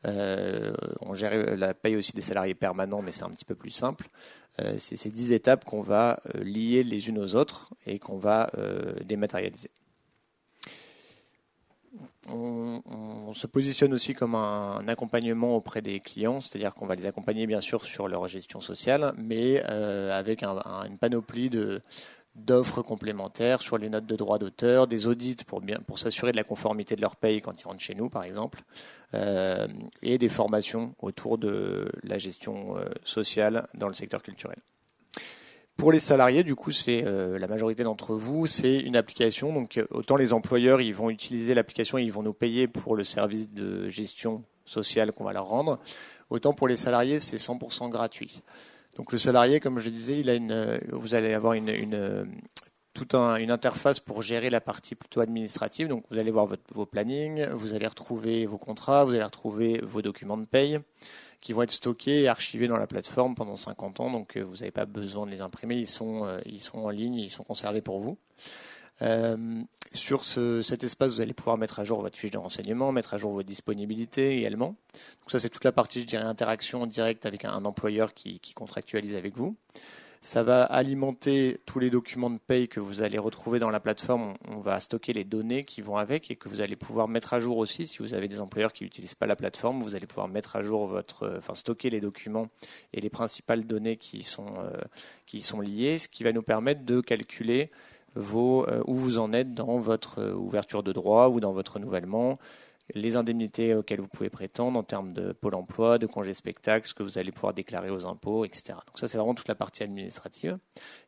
[0.06, 3.72] Euh, on gère la paye aussi des salariés permanents, mais c'est un petit peu plus
[3.72, 4.08] simple.
[4.60, 8.18] Euh, c'est ces dix étapes qu'on va euh, lier les unes aux autres et qu'on
[8.18, 8.52] va
[9.06, 9.70] dématérialiser.
[12.30, 17.48] On, se positionne aussi comme un, accompagnement auprès des clients, c'est-à-dire qu'on va les accompagner
[17.48, 21.82] bien sûr sur leur gestion sociale, mais avec une panoplie de,
[22.36, 26.43] d'offres complémentaires sur les notes de droit d'auteur, des audits pour, pour s'assurer de la
[26.43, 28.63] conformité de leur paye quand ils rentrent chez nous, par exemple,
[29.13, 29.67] euh,
[30.02, 34.58] et des formations autour de la gestion euh, sociale dans le secteur culturel.
[35.78, 39.54] Pour les salariés, du coup, c'est euh, la majorité d'entre vous, c'est une application.
[39.54, 43.04] Donc, autant les employeurs, ils vont utiliser l'application et ils vont nous payer pour le
[43.04, 45.80] service de gestion sociale qu'on va leur rendre.
[46.30, 48.41] Autant pour les salariés, c'est 100% gratuit.
[48.96, 52.28] Donc le salarié, comme je disais, il a une, vous allez avoir une, une
[52.94, 55.88] toute une interface pour gérer la partie plutôt administrative.
[55.88, 60.02] Donc vous allez voir vos plannings, vous allez retrouver vos contrats, vous allez retrouver vos
[60.02, 60.80] documents de paye
[61.44, 64.10] qui vont être stockés et archivés dans la plateforme pendant 50 ans.
[64.10, 66.90] Donc euh, vous n'avez pas besoin de les imprimer, ils sont, euh, ils sont en
[66.90, 68.18] ligne, ils sont conservés pour vous.
[69.02, 73.14] Euh, sur cet espace, vous allez pouvoir mettre à jour votre fiche de renseignement, mettre
[73.14, 74.76] à jour vos disponibilités également.
[75.22, 79.16] Donc ça, c'est toute la partie, je dirais, interaction directe avec un, employeur qui, contractualise
[79.16, 79.56] avec vous.
[80.22, 84.36] Ça va alimenter tous les documents de paye que vous allez retrouver dans la plateforme.
[84.48, 87.42] On, va stocker les données qui vont avec et que vous allez pouvoir mettre à
[87.42, 87.88] jour aussi.
[87.88, 90.62] Si vous avez des employeurs qui n'utilisent pas la plateforme, vous allez pouvoir mettre à
[90.62, 92.48] jour votre, enfin stocker les documents
[92.94, 94.80] et les principales données qui sont euh,
[95.26, 97.70] qui sont liées, ce qui va nous permettre de calculer
[98.15, 102.38] euh, où vous en êtes dans votre euh, ouverture de droit ou dans votre renouvellement,
[102.93, 106.93] les indemnités auxquelles vous pouvez prétendre en termes de pôle emploi, de congés spectacle, ce
[106.93, 108.73] que vous allez pouvoir déclarer aux impôts, etc.
[108.86, 110.58] Donc ça, c'est vraiment toute la partie administrative.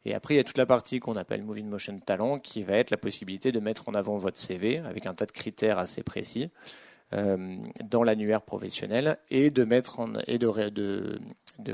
[0.05, 2.77] Et après, il y a toute la partie qu'on appelle Moving Motion Talent, qui va
[2.77, 6.01] être la possibilité de mettre en avant votre CV avec un tas de critères assez
[6.01, 6.49] précis
[7.13, 9.63] euh, dans l'annuaire professionnel et de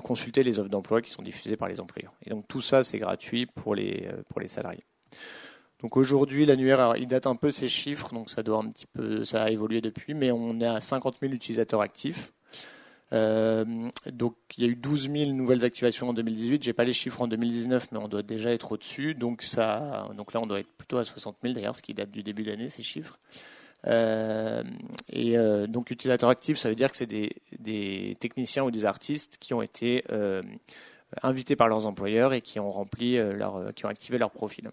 [0.04, 2.14] consulter les offres d'emploi qui sont diffusées par les employeurs.
[2.26, 4.08] Et donc tout ça, c'est gratuit pour les
[4.48, 4.84] salariés.
[5.82, 9.24] Donc aujourd'hui, l'annuaire, il date un peu ces chiffres, donc ça doit un petit peu,
[9.26, 12.34] ça a évolué depuis, mais on est à 50 000 utilisateurs actifs.
[13.14, 13.66] Euh,
[14.12, 16.64] donc il y a eu 12 000 nouvelles activations en 2018.
[16.64, 19.16] J'ai pas les chiffres en 2019, mais on doit déjà être au-dessus.
[19.16, 22.12] Donc ça, donc là, on doit être plutôt à 60 000 d'ailleurs, ce qui date
[22.12, 23.20] du début d'année ces chiffres.
[23.88, 24.64] Euh,
[25.12, 28.86] et euh, donc utilisateurs actifs, ça veut dire que c'est des, des, techniciens ou des
[28.86, 30.04] artistes qui ont été
[31.24, 34.70] invités par leurs employeurs et qui ont rempli leur, qui ont activé leur profil.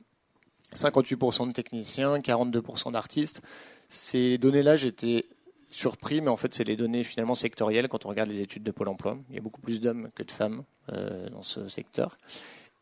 [0.74, 3.42] 58% de techniciens, 42% d'artistes.
[3.88, 5.26] Ces données-là, j'étais
[5.70, 8.70] surpris, mais en fait, c'est les données finalement sectorielles quand on regarde les études de
[8.70, 9.18] Pôle emploi.
[9.28, 12.18] Il y a beaucoup plus d'hommes que de femmes euh, dans ce secteur.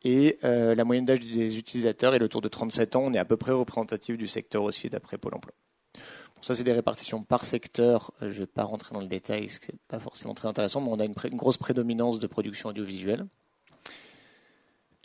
[0.04, 3.02] Et la moyenne d'âge des utilisateurs est autour de 37 ans.
[3.04, 5.52] On est à peu près représentatif du secteur aussi d'après Pôle emploi.
[6.40, 8.12] ça, c'est des répartitions par secteur.
[8.20, 10.90] Je ne vais pas rentrer dans le détail, ce n'est pas forcément très intéressant, mais
[10.90, 13.26] on a une grosse prédominance de production audiovisuelle.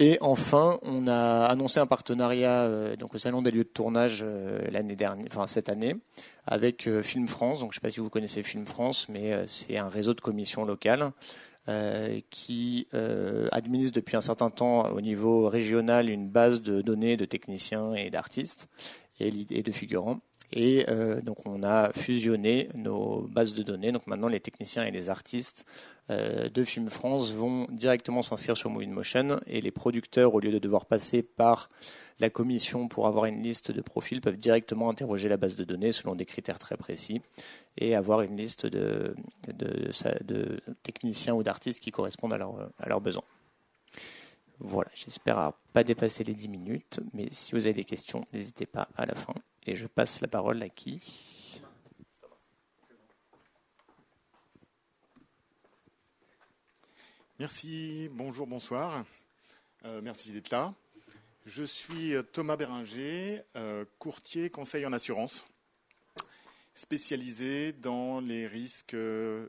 [0.04, 4.22] Et enfin, on a annoncé un partenariat euh, donc au salon des lieux de tournage
[4.24, 4.60] euh,
[5.46, 5.96] cette année,
[6.48, 7.60] avec euh, Film France.
[7.60, 10.66] Je ne sais pas si vous connaissez Film France, mais c'est un réseau de commissions
[10.66, 11.12] locales
[12.32, 12.88] qui
[13.52, 18.10] administre depuis un certain temps au niveau régional une base de données de techniciens et
[18.10, 18.68] d'artistes
[19.20, 20.20] et de figurants.
[20.54, 23.92] Et euh, donc on a fusionné nos bases de données.
[23.92, 25.66] Donc maintenant les techniciens et les artistes
[26.10, 30.52] euh, de Film France vont directement s'inscrire sur Moving Motion et les producteurs, au lieu
[30.52, 31.70] de devoir passer par
[32.20, 35.92] la commission pour avoir une liste de profils, peuvent directement interroger la base de données
[35.92, 37.22] selon des critères très précis
[37.78, 39.16] et avoir une liste de,
[40.84, 43.24] techniciens ou d'artistes qui correspondent à leurs besoins.
[44.64, 48.88] Voilà, j'espère pas dépasser les 10 minutes, mais si vous avez des questions, n'hésitez pas
[48.96, 49.34] à la fin.
[49.66, 51.60] Et je passe la parole à qui?
[57.40, 59.04] Merci, bonjour, bonsoir.
[59.86, 60.76] Euh, merci d'être là.
[61.46, 65.48] Je suis euh, Thomas Béringer, euh, courtier conseil en assurance,
[66.76, 68.96] spécialisé dans les risques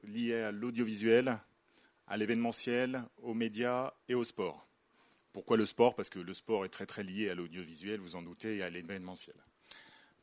[0.05, 1.39] liés à l'audiovisuel,
[2.07, 4.72] à l'événementiel, aux médias et au sport.
[5.33, 5.95] Pourquoi le sport?
[5.95, 8.71] Parce que le sport est très très lié à l'audiovisuel, vous en doutez, et à
[8.71, 9.37] l'événementiel.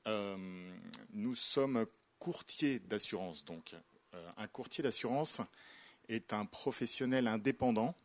[0.08, 0.38] Euh,
[1.14, 1.86] nous sommes
[2.20, 3.46] courtiers d'assurance.
[3.46, 3.76] Donc,
[4.14, 5.42] euh, un courtier d'assurance
[6.08, 7.96] est un professionnel indépendant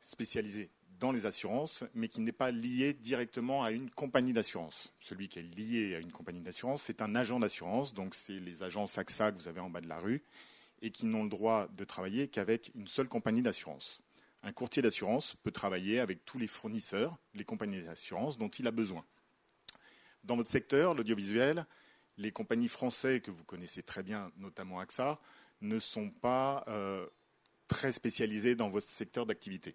[0.00, 0.70] spécialisé
[1.00, 4.92] dans les assurances, mais qui n'est pas lié directement à une compagnie d'assurance.
[5.00, 8.62] Celui qui est lié à une compagnie d'assurance, c'est un agent d'assurance, donc c'est les
[8.62, 10.22] agences AXA que vous avez en bas de la rue,
[10.80, 14.00] et qui n'ont le droit de travailler qu'avec une seule compagnie d'assurance.
[14.46, 18.70] Un courtier d'assurance peut travailler avec tous les fournisseurs, les compagnies d'assurance dont il a
[18.70, 19.04] besoin.
[20.22, 21.66] Dans votre secteur, l'audiovisuel,
[22.16, 25.20] les compagnies françaises que vous connaissez très bien, notamment AXA,
[25.62, 27.08] ne sont pas euh,
[27.66, 29.74] très spécialisées dans votre secteur d'activité.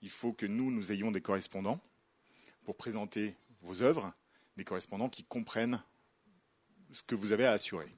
[0.00, 1.80] Il faut que nous, nous ayons des correspondants
[2.62, 4.14] pour présenter vos œuvres,
[4.56, 5.82] des correspondants qui comprennent
[6.92, 7.92] ce que vous avez à assurer.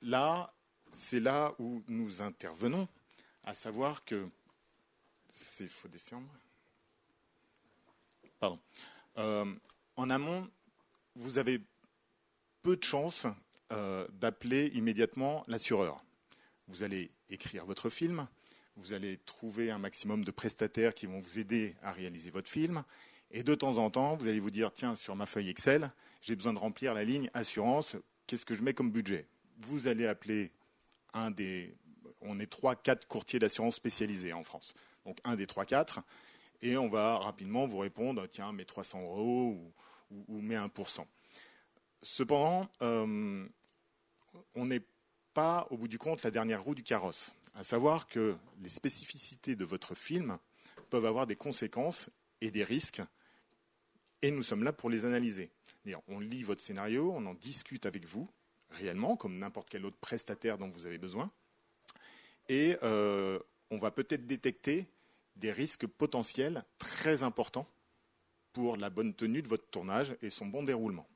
[0.00, 0.54] Là,
[0.90, 2.88] c'est là où nous intervenons,
[3.44, 4.26] à savoir que
[8.38, 8.58] Pardon.
[9.18, 9.54] Euh,
[9.96, 10.48] en amont,
[11.14, 11.60] vous avez
[12.62, 13.26] peu de chances
[13.72, 16.04] euh, d'appeler immédiatement l'assureur.
[16.68, 18.26] Vous allez écrire votre film,
[18.76, 22.82] vous allez trouver un maximum de prestataires qui vont vous aider à réaliser votre film,
[23.30, 25.90] et de temps en temps, vous allez vous dire, tiens, sur ma feuille Excel,
[26.20, 29.28] j'ai besoin de remplir la ligne assurance, qu'est-ce que je mets comme budget?
[29.58, 30.50] Vous allez appeler
[31.12, 31.76] un des...
[32.22, 34.74] On est trois, quatre courtiers d'assurance spécialisés en France.
[35.04, 36.00] Donc un des trois, quatre,
[36.62, 39.72] et on va rapidement vous répondre, tiens, mets 300 euros
[40.10, 41.04] ou, ou, met 1%.
[42.02, 43.46] Cependant, euh,
[44.54, 44.82] on n'est
[45.32, 47.34] pas, au bout du compte, la dernière roue du carrosse.
[47.54, 50.38] À savoir que les spécificités de votre film
[50.90, 52.10] peuvent avoir des conséquences
[52.40, 53.02] et des risques,
[54.22, 55.50] et nous sommes là pour les analyser.
[56.08, 58.28] On lit votre scénario, on en discute avec vous,
[58.70, 61.30] réellement, comme n'importe quel autre prestataire dont vous avez besoin,
[62.48, 63.38] et euh,
[63.70, 64.86] on va peut-être détecter
[65.36, 67.66] des risques potentiels très importants
[68.52, 71.08] pour la bonne tenue de votre tournage et son bon déroulement.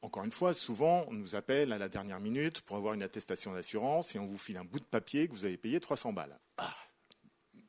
[0.00, 3.52] Encore une fois, souvent, on nous appelle à la dernière minute pour avoir une attestation
[3.52, 6.38] d'assurance et on vous file un bout de papier que vous avez payé 300 balles.
[6.56, 6.74] Ah,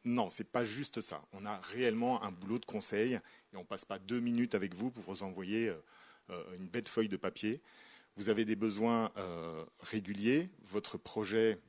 [0.06, 1.26] non, ce n'est pas juste ça.
[1.34, 4.76] On a réellement un boulot de conseil et on ne passe pas deux minutes avec
[4.76, 5.84] vous pour vous envoyer euh,
[6.30, 7.62] euh, une bête feuille de papier.
[8.15, 11.60] Vous avez des besoins euh, réguliers, votre projet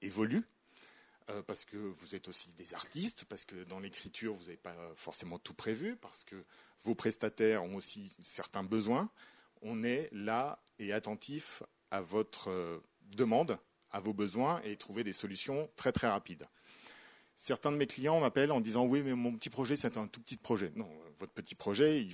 [0.00, 0.42] évolue,
[1.30, 4.76] euh, parce que vous êtes aussi des artistes, parce que dans l'écriture, vous n'avez pas
[4.96, 6.36] forcément tout prévu, parce que
[6.82, 9.10] vos prestataires ont aussi certains besoins.
[9.62, 13.58] On est là et attentif à votre euh, demande,
[13.90, 16.44] à vos besoins et trouver des solutions très très rapides.
[17.36, 20.20] Certains de mes clients m'appellent en disant oui mais mon petit projet c'est un tout
[20.20, 20.72] petit projet.
[20.74, 22.06] Non, votre petit projet,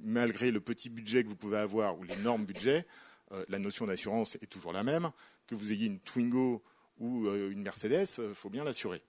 [0.00, 2.86] malgré le petit budget que vous pouvez avoir ou l'énorme budget,
[3.32, 5.10] euh, la notion d'assurance est toujours la même.
[5.46, 6.62] Que vous ayez une Twingo
[6.98, 9.02] ou euh, une Mercedes, il euh, faut bien l'assurer.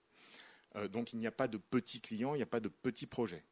[0.75, 3.07] Euh, donc il n'y a pas de petits clients, il n'y a pas de petits
[3.07, 3.43] projets.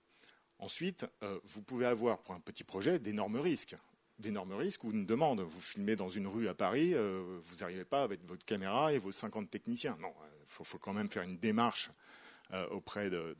[0.57, 1.05] Ensuite,
[1.43, 3.75] vous pouvez avoir pour un petit projet d'énormes risques.
[4.19, 5.41] D'énormes risques ou une demande.
[5.41, 9.11] Vous filmez dans une rue à Paris, vous n'arrivez pas avec votre caméra et vos
[9.11, 9.97] 50 techniciens.
[9.99, 11.91] Non, il faut, quand même faire une démarche
[12.71, 13.35] auprès de,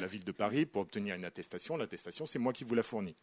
[0.00, 1.76] la ville de Paris pour obtenir une attestation.
[1.76, 3.14] L'attestation, c'est moi qui vous la fournis.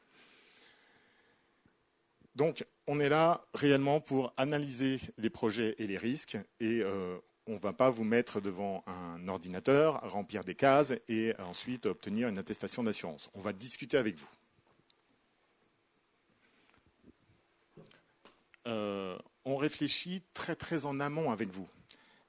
[2.36, 7.18] Donc, on est là réellement pour analyser les projets et les risques, et euh,
[7.48, 12.30] on ne va pas vous mettre devant un ordinateur, remplir des cases et ensuite obtenir
[12.30, 13.30] une attestation d'assurance.
[13.34, 14.30] On va discuter avec vous.
[18.68, 21.68] Euh, on réfléchit très très en amont avec vous.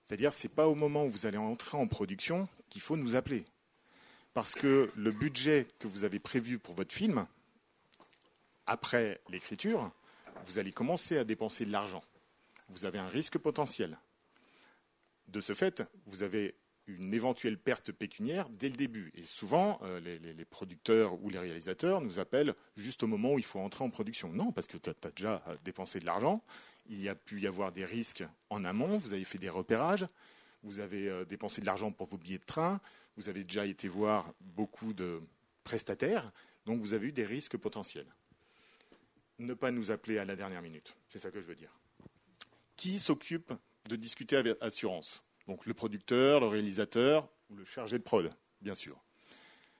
[0.05, 3.17] C'est-à-dire, ce n'est pas au moment où vous allez entrer en production qu'il faut nous
[3.17, 3.45] appeler.
[4.35, 7.27] Parce que le budget que vous avez prévu pour votre film,
[8.67, 9.91] après l'écriture,
[10.45, 12.03] vous allez commencer à dépenser de l'argent.
[12.69, 13.99] Vous avez un risque potentiel.
[15.29, 19.13] De ce fait, vous avez une éventuelle perte pécuniaire dès le début.
[19.15, 23.45] Et souvent, euh, les, producteurs ou les réalisateurs nous appellent juste au moment où il
[23.45, 24.33] faut entrer en production.
[24.33, 26.43] Non, parce que tu as, déjà dépensé de l'argent,
[26.87, 30.07] il y a pu y avoir des risques en amont, vous avez fait des repérages,
[30.63, 32.81] vous avez euh, dépensé de l'argent pour vos billets de train,
[33.17, 35.21] vous avez déjà été voir beaucoup de
[35.65, 36.27] prestataires,
[36.67, 38.13] donc vous avez eu des risques potentiels.
[39.39, 41.73] Ne pas nous appeler à la dernière minute, c'est ça que je veux dire.
[42.77, 43.53] Qui s'occupe
[43.89, 45.25] de discuter avec assurance?
[45.49, 49.03] Donc le producteur, le réalisateur ou le chargé de prod, bien sûr.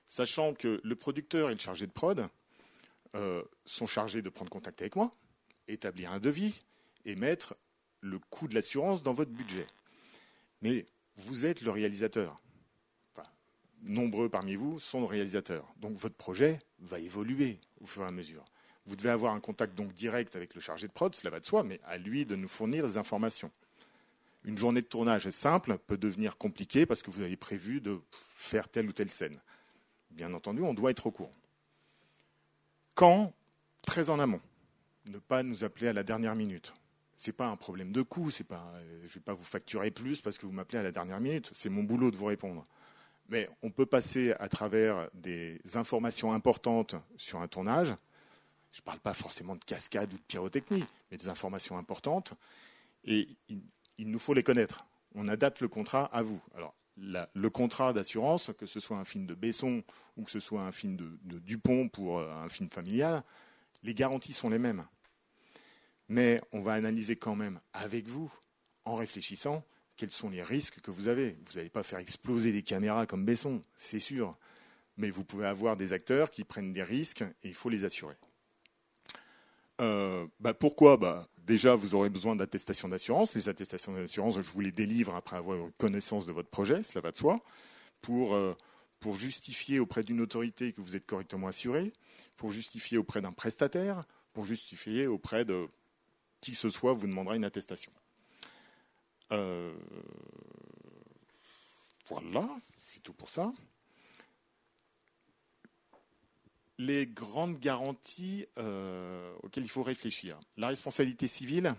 [0.05, 2.27] Sachant que le producteur et le chargé de prod
[3.15, 5.11] euh, sont chargés de prendre contact avec moi,
[5.67, 6.59] établir un devis
[7.05, 7.55] et mettre
[8.01, 9.67] le coût de l'assurance dans votre budget.
[10.61, 10.85] Mais
[11.15, 12.35] vous êtes le réalisateur
[13.83, 15.67] nombreux parmi vous sont réalisateurs.
[15.77, 18.43] Donc votre projet va évoluer au fur et à mesure.
[18.85, 21.45] Vous devez avoir un contact donc direct avec le chargé de prod, cela va de
[21.45, 23.51] soi, mais à lui de nous fournir des informations.
[24.43, 28.67] Une journée de tournage simple peut devenir compliquée parce que vous avez prévu de faire
[28.67, 29.39] telle ou telle scène.
[30.11, 31.31] Bien entendu, on doit être au courant.
[32.93, 33.33] Quand
[33.83, 34.39] Très en amont.
[35.11, 36.73] Ne pas nous appeler à la dernière minute.
[37.17, 40.21] Ce n'est pas un problème de coût, pas, je ne vais pas vous facturer plus
[40.21, 41.51] parce que vous m'appelez à la dernière minute.
[41.53, 42.63] C'est mon boulot de vous répondre.
[43.29, 47.93] Mais on peut passer à travers des informations importantes sur un tournage.
[48.73, 52.33] Je ne parle pas forcément de cascade ou de pyrotechnie, mais des informations importantes.
[53.05, 54.85] Et il, nous faut les connaître.
[55.13, 56.41] On adapte le contrat à vous.
[56.55, 59.83] Alors, le contrat d'assurance, que ce soit un film de Besson
[60.17, 63.23] ou que ce soit un film de Dupont pour euh, un film familial,
[63.83, 64.83] les garanties sont les mêmes.
[66.09, 68.33] Mais on va analyser quand même avec vous,
[68.85, 69.63] en réfléchissant,
[69.97, 71.37] quels sont les risques que vous avez.
[71.45, 74.31] Vous n'allez pas faire exploser des caméras comme Besson, c'est sûr.
[74.97, 78.15] Mais vous pouvez avoir des acteurs qui prennent des risques et il faut les assurer.
[79.83, 80.97] Euh, bah, pourquoi?
[80.97, 83.35] Bah, Déjà, vous aurez besoin d'attestations d'assurance.
[83.35, 87.01] Les attestations d'assurance, je vous les délivre après avoir eu connaissance de votre projet, cela
[87.01, 87.41] va de soi,
[88.01, 88.55] pour, euh,
[89.01, 91.91] pour justifier auprès d'une autorité que vous êtes correctement assuré,
[92.37, 95.67] pour justifier auprès d'un prestataire, pour justifier auprès de
[96.39, 97.91] qui que ce soit vous demandera une attestation.
[99.33, 99.73] Euh,
[102.07, 102.47] voilà,
[102.79, 103.51] c'est tout pour ça.
[106.79, 110.39] Les grandes garanties euh, auxquelles il faut réfléchir.
[110.57, 111.75] La responsabilité civile,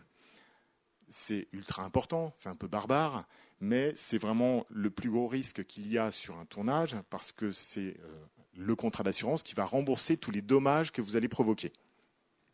[1.09, 3.27] c'est ultra important, c'est un peu barbare,
[3.61, 7.51] mais c'est vraiment le plus gros risque qu'il y a sur un tournage parce que
[7.51, 8.27] c'est euh,
[8.57, 11.73] le contrat d'assurance qui va rembourser tous les dommages que vous allez provoquer.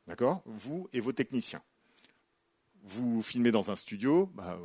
[0.06, 0.42] D'accord?
[0.46, 1.62] Vous et vos techniciens.
[2.82, 4.58] Vous filmez dans un studio, bah,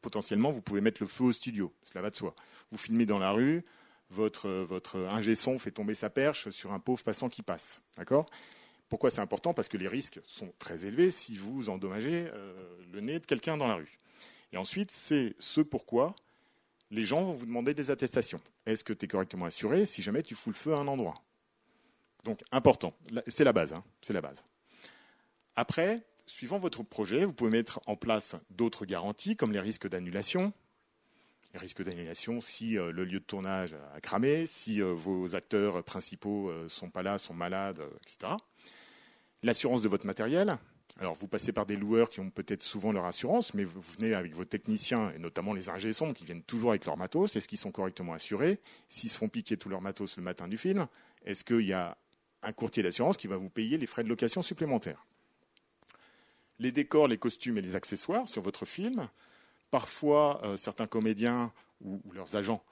[0.00, 1.72] potentiellement, vous pouvez mettre le feu au studio.
[1.84, 2.34] Cela va de soi.
[2.70, 3.64] Vous filmez dans la rue,
[4.12, 7.82] votre, votre ingé son fait tomber sa perche sur un pauvre passant qui passe.
[8.88, 9.54] Pourquoi c'est important?
[9.54, 12.52] Parce que les risques sont très élevés si vous endommagez euh,
[12.92, 13.98] le nez de quelqu'un dans la rue.
[14.52, 16.14] Et ensuite, c'est ce pourquoi
[16.90, 18.40] les gens vont vous demander des attestations.
[18.66, 21.14] Est-ce que tu es correctement assuré si jamais tu fous le feu à un endroit?
[22.24, 22.94] Donc, important.
[23.16, 23.22] Hein.
[23.26, 24.44] c'est la base.
[25.56, 30.52] Après, suivant votre projet, vous pouvez mettre en place d'autres garanties, comme les risques d'annulation.
[31.54, 35.82] Les risques d'annulation si euh, le lieu de tournage a cramé, si euh, vos acteurs
[35.84, 38.32] principaux ne euh, sont pas là, sont malades, etc.
[39.42, 40.56] L'assurance de votre matériel.
[40.98, 44.14] Alors, vous passez par des loueurs qui ont peut-être souvent leur assurance, mais vous venez
[44.14, 47.34] avec vos techniciens, et notamment les ingé qui viennent toujours avec leur matos.
[47.34, 48.60] Est-ce qu'ils sont correctement assurés?
[48.88, 50.86] S'ils se font piquer tout leur matos le matin du film,
[51.24, 51.96] est-ce qu'il y a
[52.42, 55.06] un courtier d'assurance qui va vous payer les frais de location supplémentaires?
[56.58, 59.08] Les décors, les costumes et les accessoires sur votre film.
[59.72, 61.50] Parfois, euh, certains comédiens
[61.82, 62.62] ou, leurs agents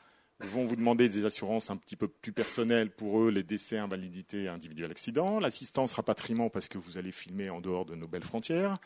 [0.40, 4.48] vont vous demander des assurances un petit peu plus personnelles pour eux, les décès, invalidités,
[4.48, 8.78] individuels, accidents, l'assistance rapatriement parce que vous allez filmer en dehors de nos belles frontières,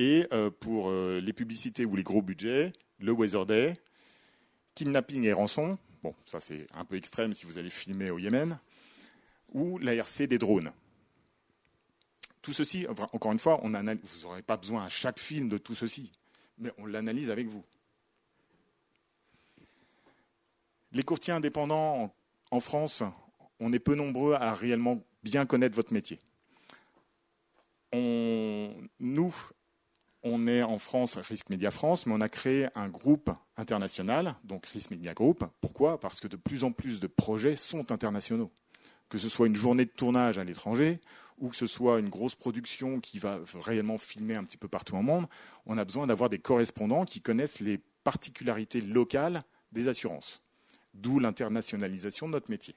[0.00, 3.74] et euh, pour euh, les publicités ou les gros budgets, le Weather Day,
[4.74, 8.58] kidnapping et rançon, bon, ça c'est un peu extrême si vous allez filmer au Yémen,
[9.52, 10.72] ou l'ARC des drones.
[12.42, 16.10] Tout ceci, encore une fois, vous n'aurez pas besoin à chaque film de tout ceci,
[16.58, 17.64] mais on l'analyse avec vous.
[20.92, 22.14] Les courtiers indépendants
[22.50, 23.02] en France,
[23.60, 26.18] on est peu nombreux à réellement bien connaître votre métier.
[27.92, 29.34] nous,
[30.22, 34.66] on est en France, Risk Media France, mais on a créé un groupe international, donc
[34.66, 35.44] Risk Media Group.
[35.60, 36.00] Pourquoi?
[36.00, 38.50] Parce que de plus en plus de projets sont internationaux.
[39.08, 40.98] Que ce soit une journée de tournage à l'étranger
[41.44, 44.96] ou que ce soit une grosse production qui va réellement filmer un petit peu partout
[44.96, 45.26] au monde,
[45.66, 50.42] on a besoin d'avoir des correspondants qui connaissent les particularités locales des assurances.
[50.94, 52.74] D'où l'internationalisation de notre métier.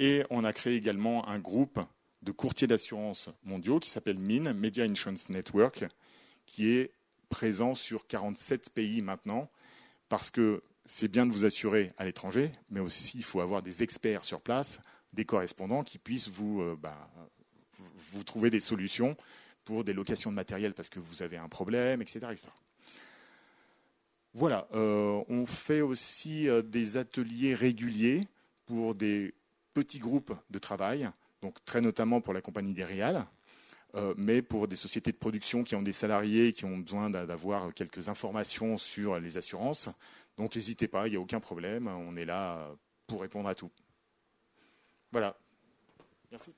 [0.00, 1.78] Et on a créé également un groupe
[2.22, 5.84] de courtiers d'assurance mondiaux qui s'appelle MIN, Media Insurance Network,
[6.46, 6.90] qui est
[7.28, 9.48] présent sur 47 pays maintenant,
[10.08, 13.84] parce que c'est bien de vous assurer à l'étranger, mais aussi il faut avoir des
[13.84, 14.80] experts sur place,
[15.12, 17.10] des correspondants qui puissent vous, euh, bah,
[18.12, 19.16] vous trouver des solutions
[19.64, 22.20] pour des locations de matériel parce que vous avez un problème, etc.
[24.34, 28.26] Voilà, euh, on fait aussi euh, des ateliers réguliers
[28.64, 29.34] pour des
[29.74, 31.10] petits groupes de travail,
[31.42, 33.26] donc très notamment pour la compagnie des Réals,
[33.94, 37.74] euh, mais pour des sociétés de production qui ont des salariés qui ont besoin d'avoir
[37.74, 39.90] quelques informations sur les assurances.
[40.38, 42.74] Donc n'hésitez pas, il n'y a aucun problème, on est là
[43.06, 43.70] pour répondre à tout.
[45.12, 45.36] Voilà.
[46.30, 46.54] Merci.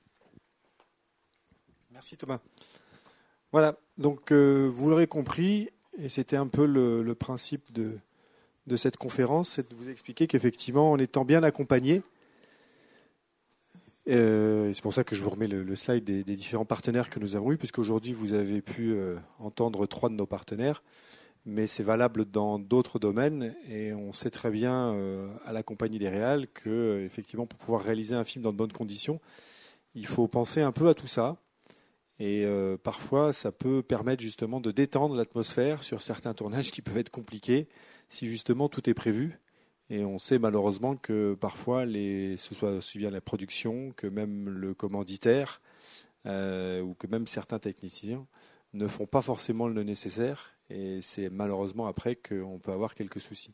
[1.95, 2.39] Merci Thomas.
[3.53, 9.51] Voilà, donc euh, vous l'aurez compris, et c'était un peu le, principe de, cette conférence,
[9.51, 12.01] c'est de vous expliquer qu'effectivement, en étant bien accompagné,
[14.09, 17.37] euh, c'est pour ça que je vous remets le, slide des, différents partenaires que nous
[17.37, 20.83] avons eus, puisqu'aujourd'hui vous avez pu euh, entendre trois de nos partenaires,
[21.45, 24.93] mais c'est valable dans d'autres domaines, et on sait très bien
[25.45, 28.73] à la compagnie des Réals que, effectivement, pour pouvoir réaliser un film dans de bonnes
[28.73, 29.21] conditions,
[29.93, 31.37] il faut penser un peu à tout ça.
[32.19, 32.45] Et
[32.83, 37.67] parfois, ça peut permettre justement de détendre l'atmosphère sur certains tournages qui peuvent être compliqués
[38.07, 39.37] si justement tout est prévu
[39.89, 44.49] et on sait malheureusement que parfois, les, ce soit aussi bien la production que même
[44.49, 45.61] le commanditaire
[46.25, 48.25] euh, ou que même certains techniciens
[48.73, 50.53] ne font pas forcément le nécessaire.
[50.71, 53.53] Et c'est malheureusement après qu'on peut avoir quelques soucis.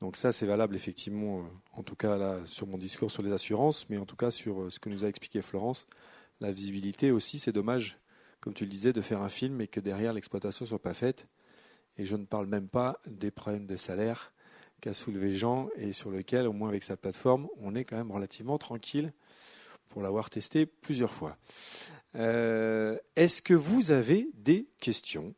[0.00, 1.42] Donc ça, c'est valable effectivement, euh,
[1.72, 4.62] en tout cas là, sur mon discours sur les assurances, mais en tout cas sur
[4.62, 5.86] euh, ce que nous a expliqué Florence.
[6.40, 7.98] La visibilité aussi, c'est dommage,
[8.40, 10.94] comme tu le disais, de faire un film et que derrière l'exploitation ne soit pas
[10.94, 11.26] faite.
[11.96, 14.32] Et je ne parle même pas des problèmes de salaire
[14.80, 18.12] qu'a soulevé Jean et sur lequel, au moins avec sa plateforme, on est quand même
[18.12, 19.12] relativement tranquille
[19.88, 21.36] pour l'avoir testé plusieurs fois.
[22.14, 25.34] Euh, est-ce que vous avez des questions?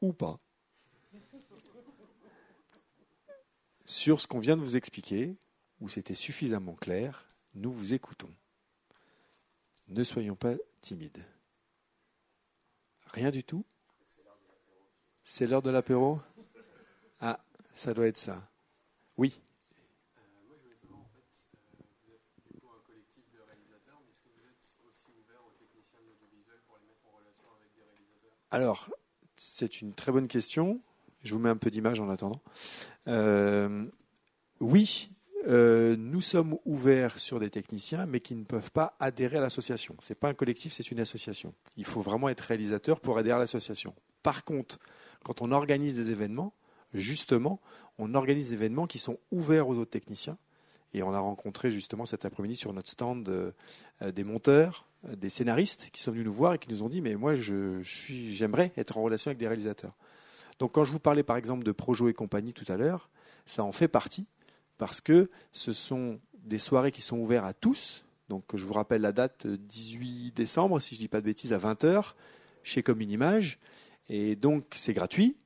[0.00, 0.40] Ou pas?
[3.84, 5.36] Sur ce qu'on vient de vous expliquer,
[5.80, 8.30] ou c'était suffisamment clair, nous vous écoutons.
[9.90, 11.18] Ne soyons pas timides.
[13.12, 13.64] Rien du tout?
[15.24, 16.20] C'est l'heure de l'apéro?
[17.20, 17.40] Ah,
[17.74, 18.48] ça doit être ça.
[19.16, 19.40] Oui.
[28.52, 28.94] Alors,
[29.34, 30.80] c'est une très bonne question.
[31.24, 32.40] Je vous mets un peu d'image en attendant.
[33.08, 33.86] Euh,
[34.60, 35.08] oui,
[35.48, 39.96] euh, nous sommes ouverts sur des techniciens, mais qui ne peuvent pas adhérer à l'association.
[40.00, 41.54] Ce n'est pas un collectif, c'est une association.
[41.76, 43.94] Il faut vraiment être réalisateur pour adhérer à l'association.
[44.22, 44.78] Par contre,
[45.24, 46.52] quand on organise des événements,
[46.92, 47.60] justement,
[47.98, 50.36] on organise des événements qui sont ouverts aux autres techniciens.
[50.92, 53.52] Et on a rencontré justement cet après-midi sur notre stand euh,
[54.02, 57.00] euh, des monteurs, des scénaristes qui sont venus nous voir et qui nous ont dit
[57.00, 59.94] mais moi je, suis, j'aimerais être en relation avec des réalisateurs.
[60.58, 63.08] Donc quand je vous parlais par exemple de Projo et compagnie tout à l'heure,
[63.46, 64.28] ça en fait partie
[64.80, 68.02] parce que ce sont des soirées qui sont ouvertes à tous.
[68.30, 71.52] Donc je vous rappelle la date 18 décembre, si je ne dis pas de bêtises,
[71.52, 72.14] à 20h
[72.62, 73.58] chez Commune Image.
[74.08, 75.36] Et donc c'est gratuit.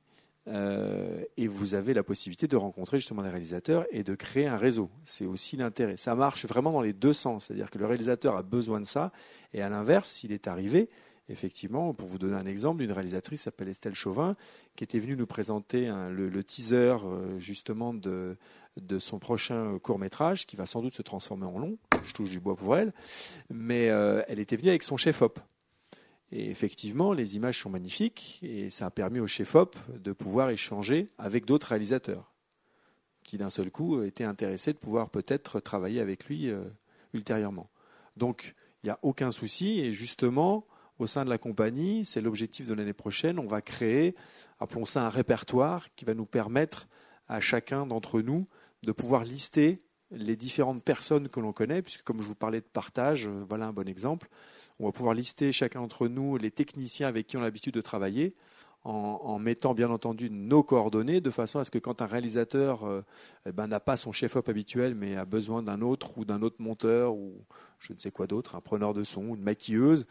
[0.47, 4.57] Euh, et vous avez la possibilité de rencontrer justement des réalisateurs et de créer un
[4.57, 4.89] réseau.
[5.03, 5.97] C'est aussi l'intérêt.
[5.97, 7.45] Ça marche vraiment dans les deux sens.
[7.45, 9.11] C'est-à-dire que le réalisateur a besoin de ça.
[9.51, 10.89] Et à l'inverse, s'il est arrivé,
[11.27, 14.37] effectivement, pour vous donner un exemple, une réalisatrice s'appelle Estelle Chauvin,
[14.77, 18.37] qui était venue nous présenter le, teaser euh, justement de,
[18.77, 21.77] de son prochain court métrage, qui va sans doute se transformer en long.
[22.03, 22.93] Je touche du bois pour elle.
[23.49, 25.39] Mais euh, elle était venue avec son chef-op.
[26.31, 31.09] Et effectivement, les images sont magnifiques et ça a permis au chef-op de pouvoir échanger
[31.17, 32.35] avec d'autres réalisateurs
[33.25, 36.63] qui d'un seul coup étaient intéressés de pouvoir peut-être travailler avec lui euh,
[37.13, 37.69] ultérieurement.
[38.15, 40.65] Donc, il n'y a aucun souci et justement,
[40.99, 44.15] au sein de la compagnie, c'est l'objectif de l'année prochaine, on va créer,
[44.59, 46.87] appelons ça un répertoire qui va nous permettre
[47.27, 48.47] à chacun d'entre nous
[48.85, 49.81] de pouvoir lister
[50.11, 53.67] les différentes personnes que l'on connaît, puisque comme je vous parlais de partage, euh, voilà
[53.67, 54.29] un bon exemple.
[54.79, 57.81] On va pouvoir lister chacun d'entre nous les techniciens avec qui on a l'habitude de
[57.81, 58.35] travailler,
[58.83, 63.01] en, mettant bien entendu nos coordonnées, de façon à ce que quand un réalisateur euh,
[63.47, 66.57] eh ben, n'a pas son chef-op habituel, mais a besoin d'un autre ou d'un autre
[66.59, 67.33] monteur ou
[67.79, 70.05] je ne sais quoi d'autre, un preneur de son, une maquilleuse,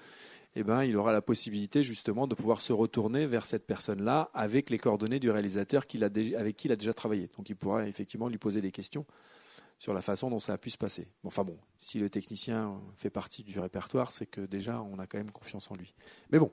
[0.56, 4.70] eh ben, il aura la possibilité justement de pouvoir se retourner vers cette personne-là avec
[4.70, 7.28] les coordonnées du réalisateur avec qui il a déjà travaillé.
[7.36, 9.04] Donc il pourra effectivement lui poser des questions
[9.80, 11.08] sur la façon dont ça a pu se passer.
[11.24, 15.18] Enfin bon, si le technicien fait partie du répertoire, c'est que déjà on a quand
[15.18, 15.92] même confiance en lui.
[16.30, 16.50] Mais bon,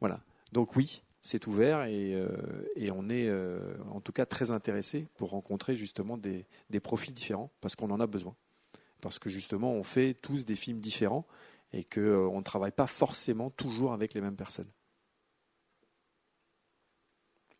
[0.00, 0.20] voilà.
[0.52, 2.26] Donc oui, c'est ouvert et, euh,
[2.92, 3.60] on est euh,
[3.92, 8.00] en tout cas très intéressé pour rencontrer justement des, des profils différents parce qu'on en
[8.00, 8.34] a besoin.
[9.00, 11.26] Parce que justement on fait tous des films différents
[11.72, 14.70] et qu'on euh, ne travaille pas forcément toujours avec les mêmes personnes.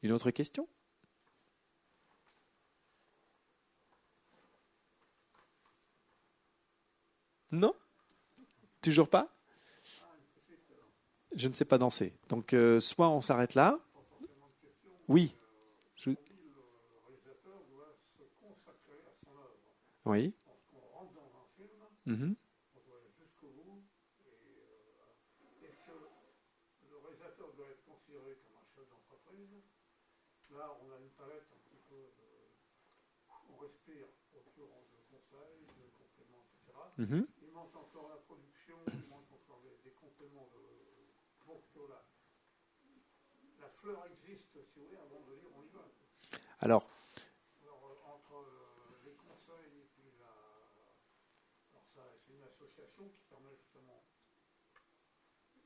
[0.03, 0.69] Une autre question?
[7.53, 7.75] Non?
[8.81, 9.29] Toujours pas?
[11.35, 12.17] Je ne sais pas danser.
[12.29, 13.79] Donc euh, soit on s'arrête là.
[15.09, 15.35] Oui.
[20.07, 20.35] Oui.
[37.01, 37.27] Mhm.
[37.41, 40.61] Il manque encore la production, il manque encore des, compléments de.
[41.47, 42.05] Bon, voilà.
[43.59, 45.89] La fleur existe, si vous voulez, avant de dire on y va.
[46.61, 46.91] Alors.
[47.65, 50.29] Alors euh, entre euh, les conseils et puis la.
[51.73, 54.05] Alors, ça, c'est une association qui permet justement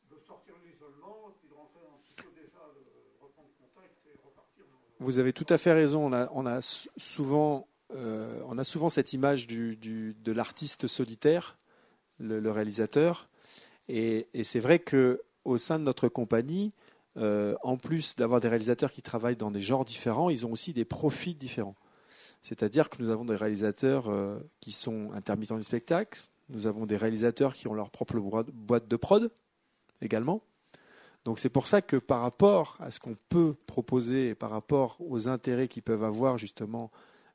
[0.09, 4.17] de sortir de l'isolement puis de rentrer un petit peu déjà, de reprendre contact et
[4.23, 4.67] repartir.
[5.01, 6.07] Vous avez tout à fait raison.
[6.07, 11.59] On a, on a souvent euh, on a souvent cette image de l'artiste solitaire,
[12.19, 13.29] le, réalisateur,
[13.89, 16.73] et, c'est vrai que au sein de notre compagnie,
[17.17, 20.73] euh, en plus d'avoir des réalisateurs qui travaillent dans des genres différents, ils ont aussi
[20.73, 21.77] des profils différents.
[22.43, 26.97] C'est-à-dire que nous avons des réalisateurs euh, qui sont intermittents du spectacle, nous avons des
[26.97, 29.31] réalisateurs qui ont leur propre boîte de prod
[30.03, 30.43] également.
[31.25, 35.29] Donc c'est pour ça que par rapport à ce qu'on peut proposer, par rapport aux
[35.29, 36.91] intérêts qu'ils peuvent avoir justement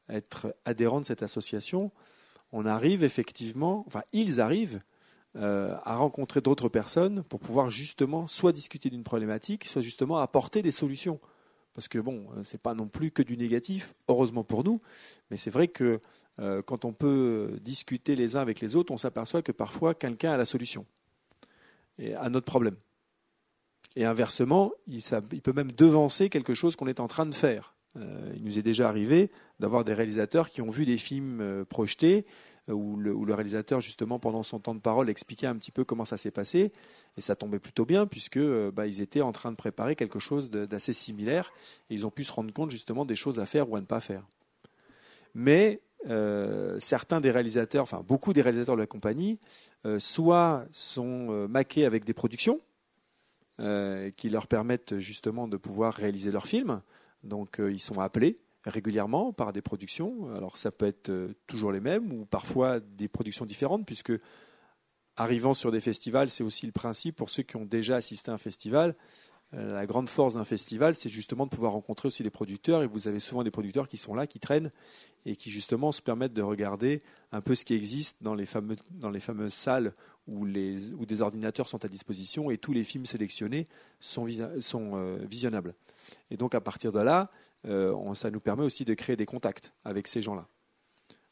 [0.09, 1.91] être adhérents de cette association,
[2.51, 4.81] on arrive effectivement, enfin ils arrivent
[5.35, 10.63] euh, à rencontrer d'autres personnes pour pouvoir justement soit discuter d'une problématique, soit justement apporter
[10.63, 11.19] des solutions.
[11.75, 14.81] Parce que bon, euh, c'est pas non plus que du négatif, heureusement pour nous,
[15.29, 16.01] mais c'est vrai que
[16.39, 20.31] euh, quand on peut discuter les uns avec les autres, on s'aperçoit que parfois quelqu'un
[20.31, 20.85] a la solution
[21.99, 22.75] et à notre problème.
[23.95, 27.75] Et inversement, il, il peut même devancer quelque chose qu'on est en train de faire.
[27.97, 31.65] Euh, il nous est déjà arrivé d'avoir des réalisateurs qui ont vu des films euh,
[31.65, 32.25] projetés
[32.69, 36.05] euh, où le, réalisateur, justement, pendant son temps de parole, expliquait un petit peu comment
[36.05, 36.71] ça s'est passé.
[37.17, 40.49] Et ça tombait plutôt bien, puisque bah, ils étaient en train de préparer quelque chose
[40.49, 41.51] d'assez similaire.
[41.89, 43.85] Et ils ont pu se rendre compte, justement, des choses à faire ou à ne
[43.85, 44.23] pas faire.
[45.33, 45.81] Mais
[46.79, 49.37] certains des réalisateurs, enfin beaucoup des réalisateurs de la compagnie,
[49.97, 52.61] soit sont maqués avec des productions
[53.57, 56.81] qui leur permettent justement de pouvoir réaliser leurs films,
[57.23, 60.33] donc euh, ils sont appelés régulièrement par des productions.
[60.35, 64.13] Alors ça peut être euh, toujours les mêmes ou parfois des productions différentes, puisque
[65.15, 68.33] arrivant sur des festivals, c'est aussi le principe pour ceux qui ont déjà assisté à
[68.33, 68.95] un festival.
[69.55, 72.87] Euh, la grande force d'un festival, c'est justement de pouvoir rencontrer aussi des producteurs, et
[72.87, 74.71] vous avez souvent des producteurs qui sont là, qui traînent,
[75.25, 77.01] et qui justement se permettent de regarder
[77.31, 79.93] un peu ce qui existe dans les, fameux, dans les fameuses salles
[80.27, 83.67] où, des ordinateurs sont à disposition, et tous les films sélectionnés
[83.99, 84.27] sont
[85.27, 85.73] visionnables.
[86.31, 87.29] Et donc à partir de là,
[87.65, 90.47] euh, ça nous permet aussi de créer des contacts avec ces gens-là.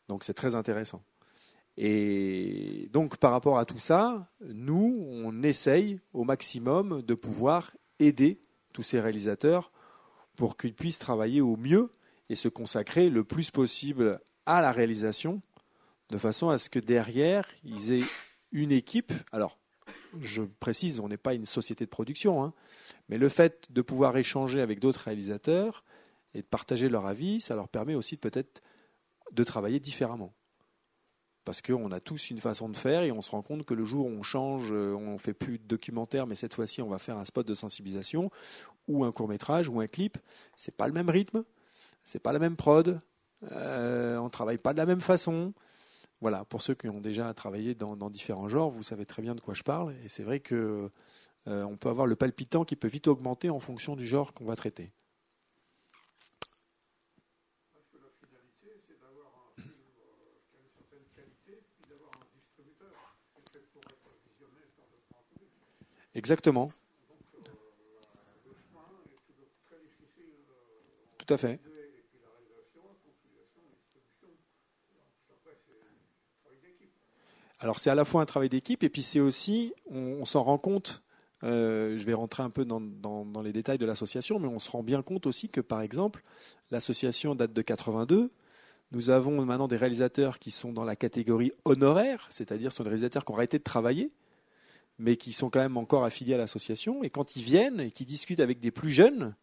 [0.08, 1.04] Donc c'est très intéressant.
[1.78, 8.40] Et donc par rapport à tout ça, nous, on essaye au maximum de pouvoir aider
[8.74, 9.72] tous ces réalisateurs
[10.36, 11.92] pour qu'ils puissent travailler au mieux
[12.30, 15.42] et se consacrer le plus possible à la réalisation,
[16.10, 18.06] de façon à ce que derrière, ils aient
[18.52, 19.14] une équipe.
[19.32, 19.60] Alors,
[20.22, 22.53] je précise, on n'est pas une société de production, hein,
[23.09, 25.84] mais le fait de pouvoir échanger avec d'autres réalisateurs
[26.34, 28.61] et de partager leur avis, ça leur permet aussi peut-être
[29.32, 30.34] de travailler différemment.
[31.45, 33.86] Parce qu'on a tous une façon de faire et on se rend compte que le
[33.86, 36.89] jour où on change, euh, on ne fait plus de documentaire, mais cette fois-ci on
[36.89, 38.30] va faire un spot de sensibilisation
[38.88, 40.18] ou un court métrage ou un clip,
[40.57, 41.43] c'est pas le même rythme,
[42.03, 42.99] c'est pas la même prod,
[43.51, 45.53] euh, on travaille pas de la même façon.
[46.20, 49.36] Voilà, pour ceux qui ont déjà travaillé dans, dans différents genres, vous savez très bien
[49.36, 49.93] de quoi je parle.
[50.03, 50.89] Et c'est vrai que
[51.47, 54.45] euh, on peut avoir le palpitant qui peut vite augmenter en fonction du genre qu'on
[54.45, 54.91] va traiter.
[57.74, 58.82] Parce que la finalité,
[77.60, 80.58] Alors, c'est à la fois un travail d'équipe, et puis c'est aussi, on, s'en rend
[80.58, 81.03] compte
[81.43, 84.84] euh, je vais rentrer un peu dans les détails de l'association, mais on se rend
[84.84, 86.24] bien compte aussi que, par exemple,
[86.72, 88.32] l'association date de 82.
[88.91, 93.26] Nous avons maintenant des réalisateurs qui sont dans la catégorie honoraire, c'est-à-dire sont des réalisateurs
[93.26, 94.12] qui ont arrêté de travailler,
[94.97, 97.03] mais qui sont quand même encore affiliés à l'association.
[97.03, 99.36] Et quand ils viennent et qu'ils discutent avec des plus jeunes,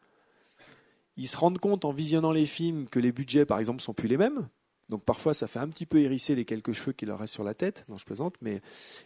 [1.17, 4.09] ils se rendent compte en visionnant les films que les budgets, par exemple, sont plus
[4.09, 4.49] les mêmes.
[4.89, 7.45] Donc parfois, ça fait un petit peu hérisser les quelques cheveux qui leur restent sur
[7.45, 7.85] la tête.
[7.89, 8.61] Non, je plaisante, mais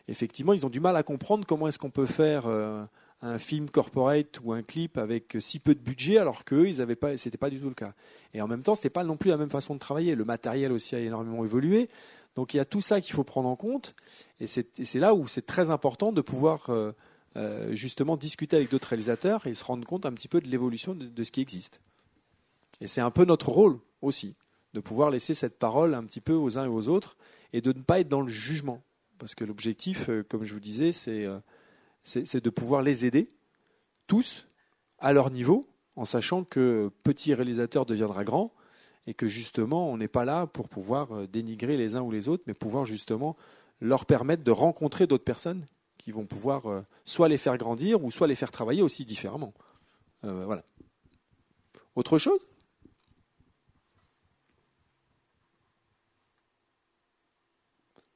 [0.08, 2.84] effectivement, ils ont du mal à comprendre comment est-ce qu'on peut faire euh,
[3.22, 6.96] un film corporate ou un clip avec si peu de budget, alors qu'eux, ils avaient
[6.96, 7.94] pas, c'était pas du tout le cas.
[8.34, 10.14] Et en même temps, c'était pas non plus la même façon de travailler.
[10.14, 11.88] Le matériel aussi a énormément évolué.
[12.34, 13.94] Donc il y a tout ça qu'il faut prendre en compte.
[14.40, 16.92] Et c'est là où c'est très important de pouvoir euh,
[17.36, 20.94] euh, justement discuter avec d'autres réalisateurs et se rendre compte un petit peu de l'évolution
[20.94, 21.80] de ce qui existe.
[22.80, 24.36] Et c'est un peu notre rôle aussi,
[24.74, 27.16] de pouvoir laisser cette parole un petit peu aux uns et aux autres
[27.52, 28.82] et de ne pas être dans le jugement.
[29.18, 31.38] Parce que l'objectif, euh, comme je vous disais, c'est euh,
[32.04, 33.28] c'est de pouvoir les aider,
[34.06, 34.46] tous,
[34.98, 38.50] à leur niveau, en sachant que petit réalisateur deviendra grand
[39.06, 42.28] et que justement, on n'est pas là pour pouvoir euh, dénigrer les uns ou les
[42.28, 43.36] autres, mais pouvoir justement
[43.80, 45.66] leur permettre de rencontrer d'autres personnes
[45.98, 49.52] qui vont pouvoir soit les faire grandir ou soit les faire travailler aussi différemment.
[50.22, 50.62] Voilà.
[51.94, 52.40] Autre chose?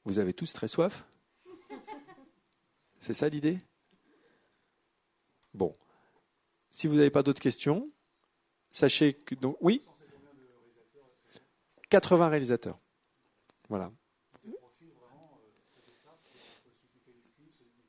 [0.04, 1.04] Vous avez tous très soif?
[3.00, 3.58] C'est ça l'idée?
[5.54, 5.76] Bon.
[6.70, 7.90] Si vous n'avez pas d'autres questions,
[8.70, 9.34] sachez que.
[9.34, 9.82] Donc, oui?
[11.90, 12.78] 80 réalisateurs.
[13.68, 13.92] Voilà.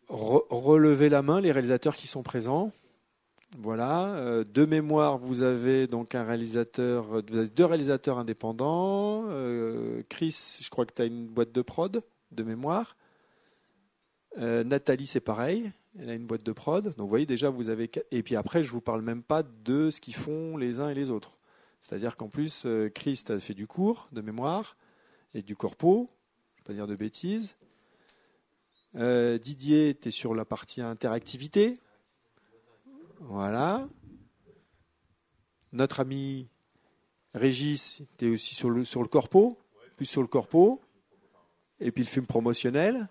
[0.09, 2.71] Re- relevez la main, les réalisateurs qui sont présents.
[3.57, 4.15] Voilà.
[4.15, 9.25] Euh, de mémoire, vous avez donc un réalisateur, vous avez deux réalisateurs indépendants.
[9.27, 12.01] Euh, Chris, je crois que tu as une boîte de prod,
[12.31, 12.97] de mémoire.
[14.39, 15.71] Euh, Nathalie, c'est pareil.
[15.99, 16.85] Elle a une boîte de prod.
[16.85, 17.89] Donc, vous voyez, déjà, vous avez.
[18.11, 20.95] Et puis après, je vous parle même pas de ce qu'ils font les uns et
[20.95, 21.37] les autres.
[21.81, 24.77] C'est-à-dire qu'en plus, euh, Chris a fait du cours de mémoire
[25.33, 26.09] et du corpo,
[26.55, 27.55] je ne pas dire de bêtises.
[28.95, 31.77] Euh, Didier était sur la partie interactivité.
[33.27, 33.87] Voilà.
[35.71, 36.49] Notre ami
[37.33, 39.57] Régis était aussi sur le, sur le corpo,
[39.95, 40.81] plus sur le corpo.
[41.79, 43.07] Et puis le film promotionnel.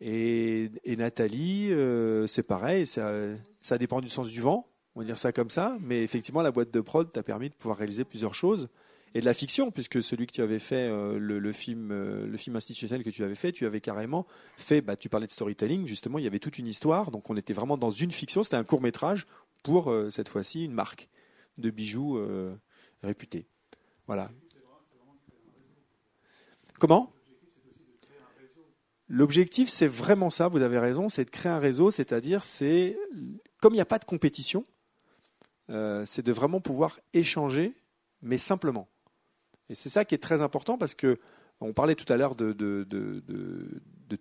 [0.00, 3.12] Et, et Nathalie, euh, c'est pareil, ça,
[3.60, 4.66] ça dépend du sens du vent,
[4.96, 5.78] on va dire ça comme ça.
[5.80, 8.68] Mais effectivement, la boîte de prod t'a permis de pouvoir réaliser plusieurs choses.
[9.14, 12.36] Et de la fiction, puisque celui que tu avais fait, euh, le, film, euh, le
[12.38, 15.86] film institutionnel que tu avais fait, tu avais carrément fait, bah, tu parlais de storytelling,
[15.86, 17.10] justement, il y avait toute une histoire.
[17.10, 19.26] Donc on était vraiment dans une fiction, c'était un court métrage
[19.62, 21.08] pour, euh, cette fois-ci, une marque
[21.58, 22.18] de bijoux
[23.02, 23.46] réputée.
[24.06, 24.30] Voilà.
[26.78, 27.12] Comment?
[29.06, 32.96] L'objectif, c'est vraiment ça, vous avez raison, c'est de créer un réseau, c'est-à-dire, c'est
[33.60, 34.64] comme il n'y a pas de compétition,
[35.68, 37.74] c'est de vraiment pouvoir échanger,
[38.22, 38.88] mais simplement.
[39.72, 41.18] Et c'est ça qui est très important parce que
[41.62, 42.52] on parlait tout à l'heure de,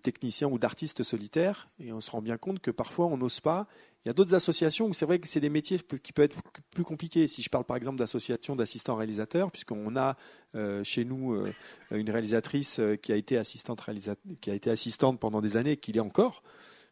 [0.02, 3.68] techniciens ou d'artistes solitaires, et on se rend bien compte que parfois on n'ose pas.
[4.06, 6.38] Il y a d'autres associations où c'est vrai que c'est des métiers qui peuvent être
[6.74, 7.28] plus compliqués.
[7.28, 10.16] Si je parle par exemple d'associations d'assistants réalisateurs, puisqu'on a
[10.56, 11.52] euh, chez nous euh,
[11.92, 15.74] une réalisatrice euh, qui a été assistante réalisa- qui a été assistante pendant des années,
[15.74, 16.44] et qui l'est encore,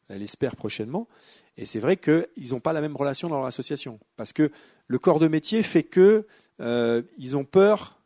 [0.09, 1.07] elle espère prochainement.
[1.55, 4.51] Et c'est vrai qu'ils n'ont pas la même relation dans leur association, parce que
[4.87, 6.27] le corps de métier fait que
[6.59, 7.98] euh, ils ont peur,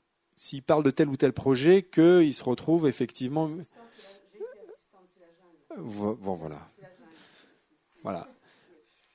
[0.44, 3.50] s'ils parlent de tel ou tel projet, qu'ils se retrouvent effectivement.
[5.78, 6.60] Bon, voilà.
[8.04, 8.28] Voilà.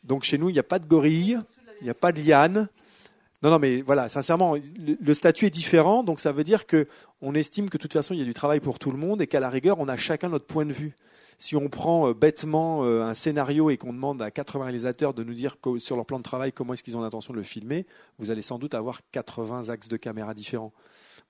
[0.04, 1.38] Donc chez nous, il n'y a pas de gorille,
[1.80, 2.68] il n'y a pas de liane.
[3.42, 6.88] Non, non, mais voilà, sincèrement, le, statut est différent, donc ça veut dire que
[7.20, 9.20] on estime que de toute façon, il y a du travail pour tout le monde
[9.20, 10.96] et qu'à la rigueur, on a chacun notre point de vue.
[11.36, 15.22] Si on prend euh, bêtement euh, un scénario et qu'on demande à 80 réalisateurs de
[15.22, 17.86] nous dire sur leur plan de travail comment est-ce qu'ils ont l'intention de le filmer,
[18.18, 20.72] vous allez sans doute avoir 80 axes de caméra différents.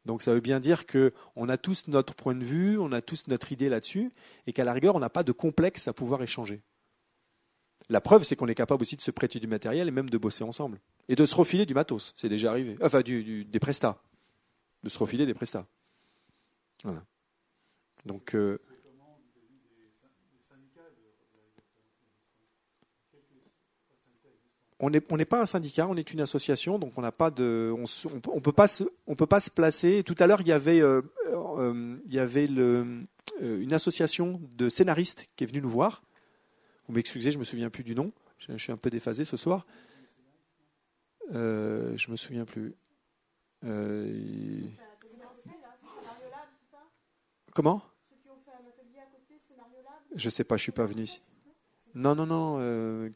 [0.09, 3.03] Donc ça veut bien dire que on a tous notre point de vue, on a
[3.03, 4.11] tous notre idée là-dessus,
[4.47, 6.63] et qu'à la rigueur, on n'a pas de complexe à pouvoir échanger.
[7.91, 10.17] La preuve, c'est qu'on est capable aussi de se prêter du matériel et même de
[10.17, 10.79] bosser ensemble.
[11.11, 12.79] Et de se refiler du matos, c'est déjà arrivé.
[12.83, 14.03] Enfin, du, du- des prestats.
[14.83, 15.67] De se refiler des prestats.
[16.85, 17.05] Voilà.
[18.07, 18.59] Donc, euh,
[24.81, 27.75] on n'est on pas un syndicat, on est une association, donc on n'a pas de,
[27.77, 27.85] on,
[28.21, 30.03] peut- on peut pas se, on peut pas se placer.
[30.05, 33.05] Tout à l'heure, il y avait, euh, euh, il y avait le,
[33.43, 36.03] euh, une association de scénaristes qui est venue nous voir.
[36.87, 38.13] Vous m'excusez, je me souviens plus du nom.
[38.39, 39.67] Je, je suis un peu déphasé ce soir.
[41.35, 42.75] Euh, je me souviens plus.
[47.55, 47.83] Comment?
[50.15, 51.21] Je sais pas, je suis pas venu ici.
[51.99, 52.59] Non, non, non.
[52.61, 53.11] euh,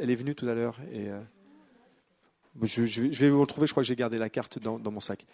[0.00, 0.78] elle est venue tout à l'heure.
[0.92, 1.20] Et, euh,
[2.62, 3.66] je, vais- vous retrouver.
[3.66, 5.26] Je crois que j'ai gardé la carte dans, mon sac.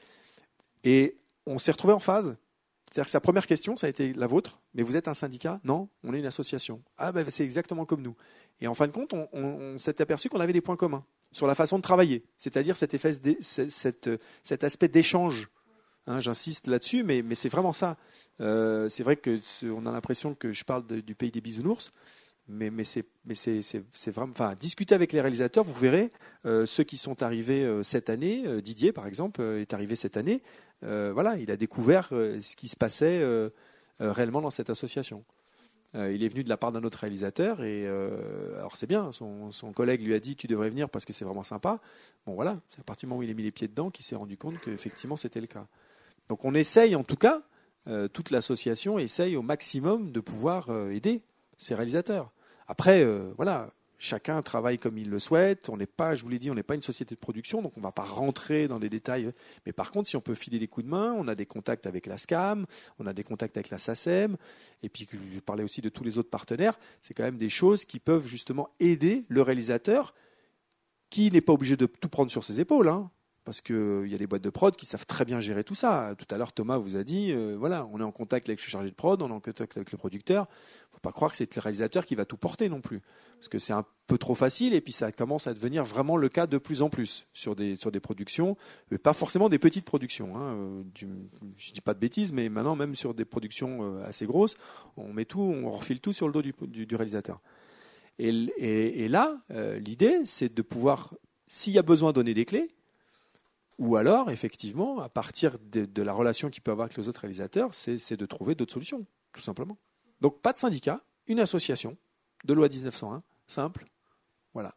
[0.83, 2.37] Et on s'est retrouvé en phase.
[2.91, 4.61] C'est-à-dire que sa première question, ça a été la vôtre.
[4.73, 5.61] Mais vous êtes un syndicat?
[5.63, 6.83] Non, on est une association.
[6.97, 8.17] Ah, ben c'est exactement comme nous.
[8.63, 11.55] Et en fin de compte, on, s'est aperçu qu'on avait des points communs sur la
[11.55, 12.25] façon de travailler.
[12.39, 13.13] C'est-à-dire cet, effet,
[13.43, 15.51] cet, aspect d'échange.
[16.07, 17.99] Hein, J'insiste là-dessus, mais, c'est vraiment ça.
[18.41, 19.39] Euh, c'est vrai que
[19.71, 21.93] on a l'impression que je parle du pays des bisounours,
[22.49, 24.33] mais, mais c'est vraiment.
[24.33, 26.13] Enfin, discutez avec les réalisateurs, vous verrez.
[26.45, 30.17] euh, ceux qui sont arrivés euh, cette année, euh, Didier par exemple est arrivé cette
[30.17, 30.43] année.
[30.83, 33.25] voilà, il a découvert ce qui se passait
[33.99, 35.25] réellement dans cette association.
[35.95, 37.87] Il est venu de la part d'un autre réalisateur et
[38.59, 39.11] alors c'est bien.
[39.11, 41.81] Son, son collègue lui a dit tu devrais venir parce que c'est vraiment sympa.
[42.27, 44.05] Bon voilà, c'est à partir du moment où il a mis les pieds dedans qu'il
[44.05, 45.67] s'est rendu compte qu'effectivement c'était le cas.
[46.29, 47.41] Donc on essaye en tout cas,
[48.13, 51.23] toute l'association essaye au maximum de pouvoir aider
[51.57, 52.34] ces réalisateurs.
[52.67, 55.69] Après, euh, voilà, chacun travaille comme il le souhaite.
[55.69, 57.73] On n'est pas, je vous l'ai dit, on n'est pas une société de production, donc
[57.77, 59.33] on ne va pas rentrer dans des détails.
[59.67, 61.87] Mais par contre, si on peut filer des coups de main, on a des contacts
[61.87, 62.67] avec la SCAM,
[62.99, 64.37] on a des contacts avec la SACEM,
[64.83, 66.79] et puis je parlais aussi de tous les autres partenaires.
[67.01, 70.15] C'est quand même des choses qui peuvent justement aider le réalisateur,
[71.11, 72.89] qui n'est pas obligé de tout prendre sur ses épaules.
[72.89, 73.11] hein.
[73.45, 76.15] parce qu'il y a des boîtes de prod qui savent très bien gérer tout ça.
[76.19, 78.69] Tout à l'heure, Thomas vous a dit, euh, voilà, on est en contact avec le
[78.69, 80.49] chargé de prod, on est en contact avec le producteur.
[81.05, 83.01] Pas croire que c'est le réalisateur qui va tout porter non plus.
[83.39, 86.29] Parce que c'est un peu trop facile et puis ça commence à devenir vraiment le
[86.29, 88.57] cas de plus en plus sur des, sur des productions,
[88.91, 90.37] mais pas forcément des petites productions.
[90.37, 91.09] Hein, euh, du,
[91.57, 94.57] je dis pas de bêtises, mais maintenant même sur des productions euh, assez grosses,
[94.97, 96.55] on met tout, on refile tout sur le dos du,
[96.87, 97.41] du- réalisateur.
[98.19, 101.15] Et, et- là, euh, l'idée, c'est de pouvoir,
[101.47, 102.71] s'il y a besoin, donner des clés,
[103.79, 107.23] ou alors, effectivement, à partir de, de la relation qu'il peut avoir avec les autres
[107.23, 109.77] réalisateurs, c'est de trouver d'autres solutions, tout simplement.
[110.25, 111.99] Donc, pas de syndicat, une association
[112.47, 113.85] de loi 1901, simple.
[114.55, 114.75] Voilà.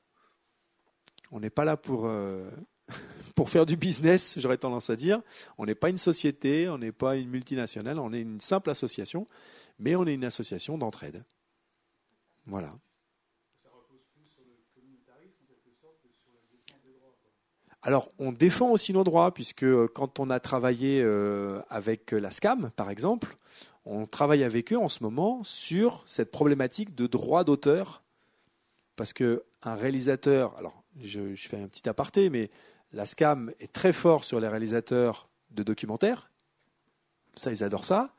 [1.31, 2.51] On n'est pas là pour, euh,
[3.33, 5.21] pour faire du business, j'aurais tendance à dire.
[5.57, 9.25] On n'est pas une société, on n'est pas une multinationale, on est une simple association,
[9.79, 11.23] mais on est une association d'entraide.
[12.45, 12.75] Voilà.
[17.83, 22.31] Alors, on défend aussi nos droits, puisque euh, quand on a travaillé euh, avec la
[22.31, 23.37] SCAM, par exemple,
[23.89, 28.03] on travaille avec eux en ce moment sur cette problématique de droit d'auteur.
[28.95, 32.49] Parce qu'un réalisateur, alors je, fais un petit aparté, mais
[32.91, 36.31] la SCAM est très fort sur les réalisateurs de documentaires.
[37.35, 38.15] Ça, ils adorent ça.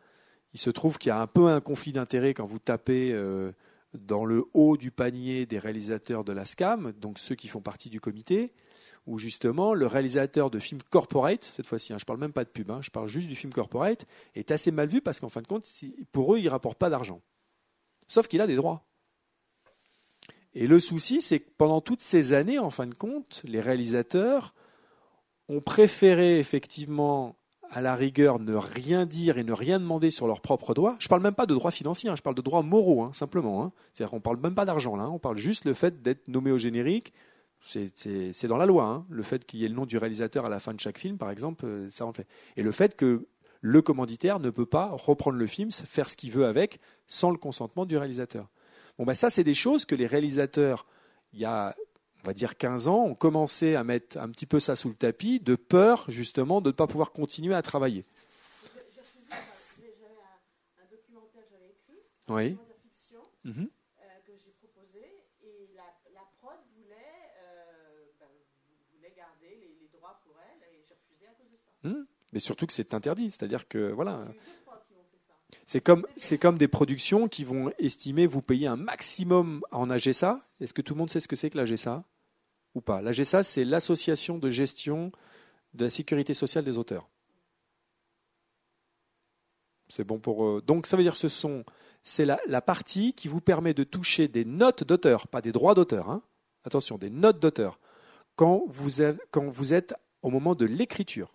[0.54, 3.52] Il se trouve qu'il y a un peu un conflit d'intérêts quand vous tapez euh,
[3.94, 7.90] dans le haut du panier des réalisateurs de la SCAM, donc ceux qui font partie
[7.90, 8.52] du comité,
[9.08, 12.44] où justement le réalisateur de films corporate, cette fois-ci, hein, je ne parle même pas
[12.44, 14.04] de pub, hein, je parle juste du film corporate,
[14.34, 15.66] est assez mal vu parce qu'en fin de compte,
[16.12, 17.22] pour eux, il ne rapporte pas d'argent.
[18.06, 18.84] Sauf qu'il a des droits.
[20.54, 24.54] Et le souci, c'est que pendant toutes ces années, en fin de compte, les réalisateurs
[25.48, 27.36] ont préféré effectivement,
[27.70, 30.96] à la rigueur, ne rien dire et ne rien demander sur leurs propres droits.
[30.98, 33.72] Je ne parle même pas de droits financiers, hein, je parle de droits moraux, simplement.
[33.92, 36.58] C'est-à-dire qu'on ne parle même pas d'argent on parle juste le fait d'être nommé au
[36.58, 37.12] générique.
[37.60, 38.84] C'est- dans la loi.
[38.84, 39.06] hein.
[39.10, 41.18] Le fait qu'il y ait le nom du réalisateur à la fin de chaque film,
[41.18, 42.26] par exemple, euh, ça en fait.
[42.56, 43.26] Et le fait que
[43.60, 47.36] le commanditaire ne peut pas reprendre le film, faire ce qu'il veut avec, sans le
[47.36, 48.48] consentement du réalisateur.
[48.98, 50.86] Bon, ben ça, c'est des choses que les réalisateurs,
[51.32, 51.74] il y a,
[52.22, 54.94] on va dire 15 ans, ont commencé à mettre un petit peu ça sous le
[54.94, 58.04] tapis, de peur justement de ne pas pouvoir continuer à travailler.
[58.94, 62.34] J'ai refusé, un, un documentaire que j'avais écrit, Oui.
[62.36, 65.02] un documentaire fiction euh, que j'ai proposé,
[65.42, 68.30] et la, la prod voulait, euh, ben,
[68.94, 70.94] voulait garder les, les droits pour elle, et j'ai
[71.84, 71.90] ça.
[72.32, 74.26] Mais surtout que c'est interdit, c'est-à-dire que voilà,
[75.64, 80.40] c'est comme des productions qui vont estimer vous payer un maximum en AGSA.
[80.60, 82.04] Est-ce que tout le monde sait ce que c'est que l'AGSA
[82.74, 83.00] ou pas?
[83.00, 85.12] L'AGSA, c'est l'association de gestion
[85.74, 87.08] de la sécurité sociale des auteurs.
[89.88, 90.62] C'est bon pour eux.
[90.66, 91.64] Donc ça veut dire que ce sont
[92.02, 96.10] c'est la, partie qui vous permet de toucher des notes d'auteur, pas des droits d'auteur.
[96.10, 96.22] hein.
[96.64, 97.78] Attention, des notes d'auteur
[98.36, 98.66] quand
[99.30, 101.34] quand vous êtes au moment de l'écriture.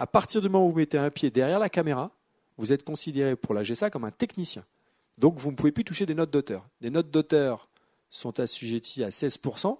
[0.00, 2.12] À partir du moment où vous mettez un pied derrière la caméra,
[2.56, 4.64] vous êtes considéré pour la GSA comme un technicien.
[5.18, 6.68] Donc vous ne pouvez plus toucher des notes d'auteur.
[6.80, 7.68] Des notes d'auteur
[8.08, 9.76] sont assujetties à 16%.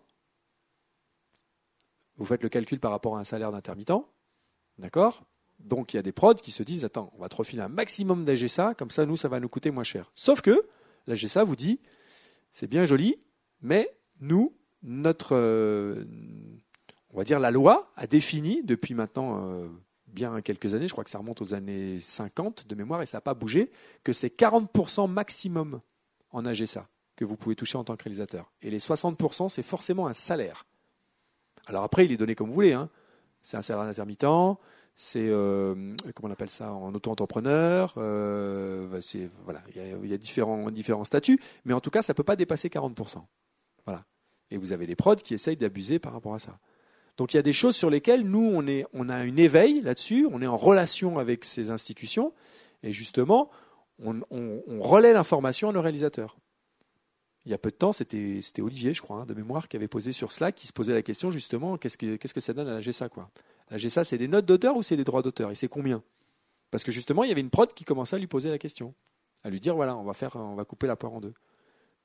[2.17, 3.93] Vous faites le calcul par rapport à un salaire d'intermittent.
[4.79, 5.23] D'accord?
[5.61, 7.69] Donc il y a des prods qui se disent Attends, on va te refiler un
[7.69, 10.11] maximum d'AGSA, comme ça, nous, ça va nous coûter moins cher.
[10.17, 10.67] Sauf que
[11.07, 11.79] la GSA vous dit
[12.51, 13.21] C'est bien joli,
[13.61, 14.53] mais nous,
[14.83, 15.37] notre.
[15.37, 16.05] euh,
[17.11, 19.69] on va dire la loi a défini depuis maintenant euh,
[20.13, 23.19] bien quelques années, je crois que ça remonte aux années 50 de mémoire et ça
[23.19, 23.71] n'a pas bougé,
[24.05, 25.81] que c'est 40% maximum
[26.31, 26.89] en AGSA.
[27.17, 28.53] que vous pouvez toucher en tant que réalisateur.
[28.63, 30.67] Et les 60%, c'est forcément un salaire.
[31.67, 32.73] Alors après, il est donné comme vous voulez.
[32.73, 32.89] Hein.
[33.43, 34.59] C'est un salaire intermittent,
[35.01, 37.95] c'est euh, comment on appelle ça en auto-entrepreneur.
[37.99, 41.91] Euh, c'est voilà, il y a, il y a différents différents statuts, mais en tout
[41.91, 43.23] cas, ça peut pas dépasser 40%.
[43.85, 44.05] Voilà.
[44.51, 46.59] Et vous avez les prods qui essayent d'abuser par rapport à ça.
[47.19, 48.63] Donc il y a des choses sur lesquelles nous
[48.93, 52.33] on a un éveil là-dessus, on est en relation avec ces institutions,
[52.85, 53.51] et justement,
[53.99, 54.23] on,
[54.81, 56.37] relaie l'information à nos réalisateurs.
[57.45, 59.89] Il y a peu de temps, c'était Olivier, je crois, hein, de mémoire, qui avait
[59.89, 62.69] posé sur Slack, qui se posait la question justement, qu'est-ce que qu'est-ce que ça donne
[62.69, 63.31] à la GSA quoi?
[63.71, 65.51] La GSA, c'est des notes d'auteur ou c'est des droits d'auteur?
[65.51, 66.03] Et c'est combien?
[66.71, 68.95] Parce que justement, il y avait une prod qui commençait à lui poser la question,
[69.43, 71.35] à lui dire voilà, on va faire, on va couper la poire en deux.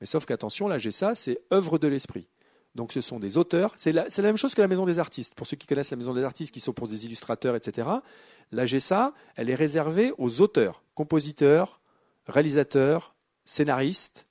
[0.02, 2.28] Mais sauf qu'attention, la GSA, c'est œuvre de l'esprit.
[2.76, 3.74] Donc ce sont des auteurs.
[3.78, 5.36] C'est la, même chose que la maison des artistes.
[5.36, 7.88] Pour ceux qui connaissent la maison des artistes, qui sont pour des illustrateurs, etc.,
[8.52, 11.82] la GSA, elle est réservée aux auteurs, compositeurs,
[12.28, 13.16] réalisateurs,
[13.46, 14.28] scénaristes.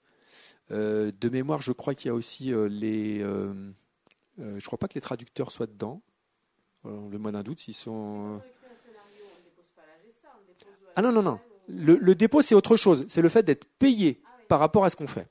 [0.70, 3.20] Euh, de mémoire, je crois qu'il y a aussi euh, les.
[3.20, 3.72] Euh,
[4.38, 6.02] je crois pas que les traducteurs soient dedans.
[6.84, 8.34] Le moins d'un doute s'ils sont.
[8.34, 8.40] Ne
[10.96, 11.38] Ah non, non, non.
[11.68, 13.04] Le, le dépôt, c'est autre chose.
[13.08, 15.28] C'est le fait d'être payé par rapport à ce qu'on fait.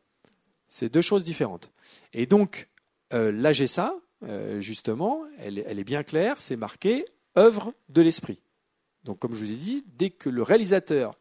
[0.70, 1.70] C'est deux choses différentes.
[2.14, 2.70] Et donc,
[3.14, 7.06] euh, l'AGSA, euh, justement, elle, est- bien claire, c'est marqué
[7.38, 8.42] œuvre de l'esprit.
[9.04, 11.14] Donc, comme je vous ai dit, dès que le réalisateur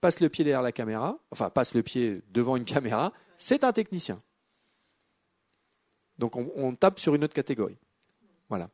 [0.00, 3.72] passe le pied derrière la caméra, enfin passe le pied devant une caméra, c'est un
[3.72, 4.18] technicien.
[6.18, 7.76] Donc, on, tape sur une autre catégorie.
[8.48, 8.70] Voilà.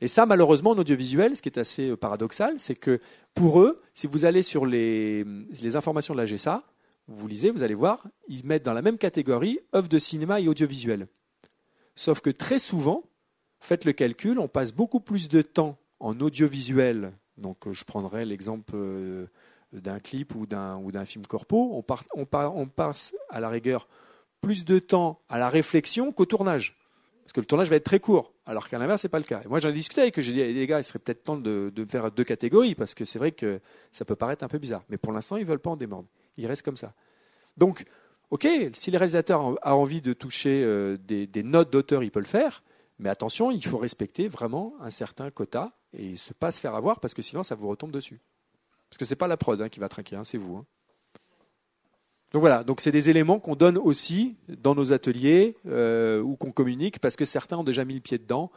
[0.00, 3.00] Et ça, malheureusement, en audiovisuel, ce qui est assez euh, paradoxal, c'est que
[3.34, 5.24] pour eux, si vous allez sur les,
[5.60, 6.62] les informations de la GSA,
[7.08, 10.46] vous lisez, vous allez voir, ils mettent dans la même catégorie œuvre de cinéma et
[10.46, 11.08] audiovisuel.
[11.98, 13.02] Sauf que très souvent,
[13.58, 17.12] faites le calcul, on passe beaucoup plus de temps en audiovisuel.
[17.38, 19.26] Donc, euh, je prendrai l'exemple euh,
[19.72, 21.72] d'un clip ou d'un film corpo.
[21.74, 21.84] On,
[22.14, 23.88] on, passe à la rigueur
[24.40, 26.78] plus de temps à la réflexion qu'au tournage.
[27.24, 29.42] Parce que le tournage va être très court, alors qu'à l'inverse, c'est pas le cas.
[29.44, 30.22] Et moi, j'en ai discuté avec eux.
[30.22, 33.04] J'ai dit, les gars, il serait peut-être temps de, de faire deux catégories, parce que
[33.04, 34.84] c'est vrai que ça peut paraître un peu bizarre.
[34.88, 36.06] Mais pour l'instant, ils veulent pas en démordre.
[36.36, 36.94] Ils restent comme ça.
[37.56, 37.84] Donc,
[38.30, 42.22] ok, si les réalisateurs ont ont envie de toucher euh, des, notes d'auteur, ils peuvent
[42.22, 42.62] le faire.
[42.98, 47.00] Mais attention, il faut respecter vraiment un certain quota et se pas se faire avoir,
[47.00, 48.20] parce que sinon, ça vous retombe dessus.
[48.90, 50.56] Parce que c'est pas la prod hein, qui va trinquer, hein, c'est vous.
[50.56, 50.66] hein.
[52.32, 56.52] Donc voilà, donc c'est des éléments qu'on donne aussi dans nos ateliers euh, ou qu'on
[56.52, 58.50] communique parce que certains ont déjà mis le pied dedans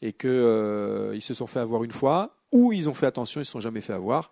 [0.00, 3.44] et que euh, se sont fait avoir une fois ou ils ont fait attention, ils
[3.44, 4.30] se sont jamais fait avoir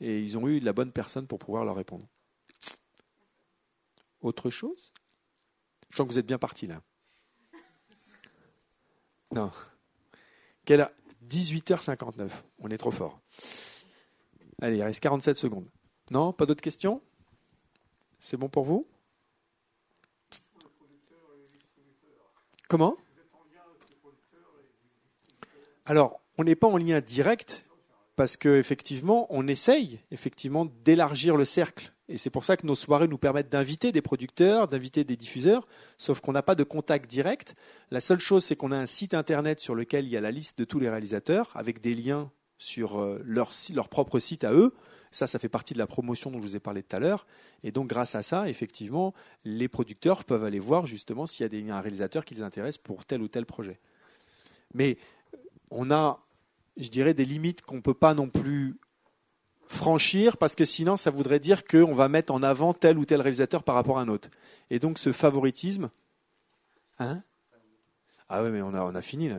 [0.00, 2.06] et ils ont eu la bonne personne pour pouvoir leur répondre.
[4.24, 4.90] Autre chose
[5.90, 6.80] Je sens que vous êtes bien parti là.
[9.32, 9.52] Non.
[10.64, 10.90] Quelle heure?
[11.28, 12.30] 18h59.
[12.60, 13.20] On est trop fort.
[14.62, 15.68] Allez, il reste 47 secondes.
[16.10, 17.02] Non Pas d'autres questions?
[18.18, 18.88] C'est bon pour vous?
[22.66, 22.96] Comment?
[25.84, 27.68] Alors, on n'est pas en lien direct
[28.16, 31.93] parce que effectivement, on essaye effectivement d'élargir le cercle.
[32.08, 35.66] Et c'est pour ça que nos soirées nous permettent d'inviter des producteurs, d'inviter des diffuseurs,
[35.96, 37.54] sauf qu'on n'a pas de contact direct.
[37.90, 40.30] La seule chose, c'est qu'on a un site internet sur lequel il y a la
[40.30, 43.52] liste de tous les réalisateurs, avec des liens sur euh, leur,
[43.88, 44.74] propre site à eux.
[45.10, 47.26] Ça, ça fait partie de la promotion dont je vous ai parlé tout à l'heure.
[47.62, 51.76] Et donc, grâce à ça, effectivement, les producteurs peuvent aller voir justement s'il y a
[51.76, 53.78] un réalisateur qui les intéresse pour tel ou tel projet.
[54.74, 54.98] Mais
[55.70, 56.20] on a,
[56.76, 58.76] je dirais, des limites qu'on ne peut pas non plus
[59.66, 63.20] franchir parce que sinon, ça voudrait dire qu'on va mettre en avant tel ou tel
[63.20, 64.28] réalisateur par rapport à un autre.
[64.70, 65.90] Et donc, ce favoritisme.
[66.98, 67.22] Hein?
[68.28, 69.38] Ah ouais, mais on a, a fini là.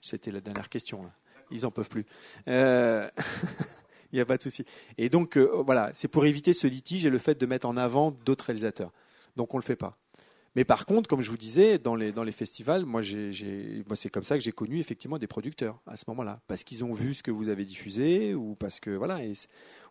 [0.00, 1.02] C'était la dernière question.
[1.02, 1.10] Là.
[1.50, 2.06] Ils en peuvent plus.
[2.48, 3.08] Euh,
[4.12, 4.64] Il n'y a pas de souci.
[4.96, 7.76] Et donc, euh, voilà, c'est pour éviter ce litige et le fait de mettre en
[7.76, 8.92] avant d'autres réalisateurs.
[9.34, 9.98] Donc, on ne le fait pas.
[10.56, 13.32] Mais par contre, comme je vous disais, dans les, dans les festivals, moi, j'ai,
[13.94, 16.40] c'est comme ça que j'ai connu effectivement des producteurs à ce moment-là.
[16.46, 19.20] Parce qu'ils ont vu ce que vous avez diffusé, ou parce que, voilà,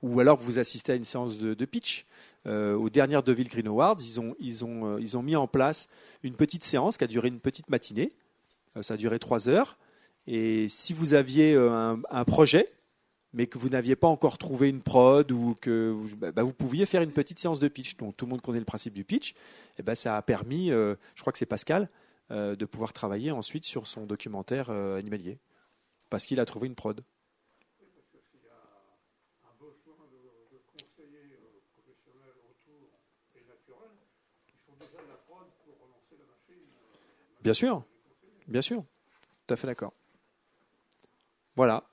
[0.01, 2.05] ou alors vous assistez à une séance de, pitch.
[2.45, 5.47] Euh, aux dernières Deville Green Awards, ils ont, ils, ont, euh, ils ont mis en
[5.47, 5.89] place
[6.23, 8.11] une petite séance qui a duré une petite matinée.
[8.77, 9.77] Euh, ça a duré trois heures.
[10.27, 12.69] Et si vous aviez un projet,
[13.33, 16.53] mais que vous n'aviez pas encore trouvé une prod ou que vous, bah, bah, vous
[16.53, 17.97] pouviez faire une petite séance de pitch.
[17.97, 19.33] Donc tout le monde connaît le principe du pitch.
[19.79, 21.89] Et ben ça a permis, euh, je crois que c'est Pascal,
[22.31, 25.39] euh, de pouvoir travailler ensuite sur son documentaire euh, animalier
[26.09, 27.03] parce qu'il a trouvé une prod.
[37.41, 37.83] Bien sûr,
[38.47, 38.85] bien sûr,
[39.45, 39.91] tout à fait d'accord.
[41.57, 41.83] Voilà.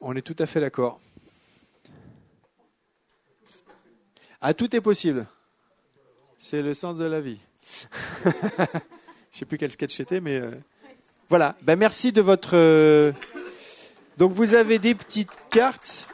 [0.00, 1.00] On est tout à fait d'accord.
[4.40, 5.26] Ah, tout est possible.
[6.38, 7.38] C'est le sens de la vie.
[8.24, 10.50] Je sais plus quel sketch c'était, mais euh,
[11.28, 11.56] voilà.
[11.62, 12.50] Ben, merci de votre.
[12.54, 13.12] euh,
[14.18, 16.08] Donc vous avez des petites cartes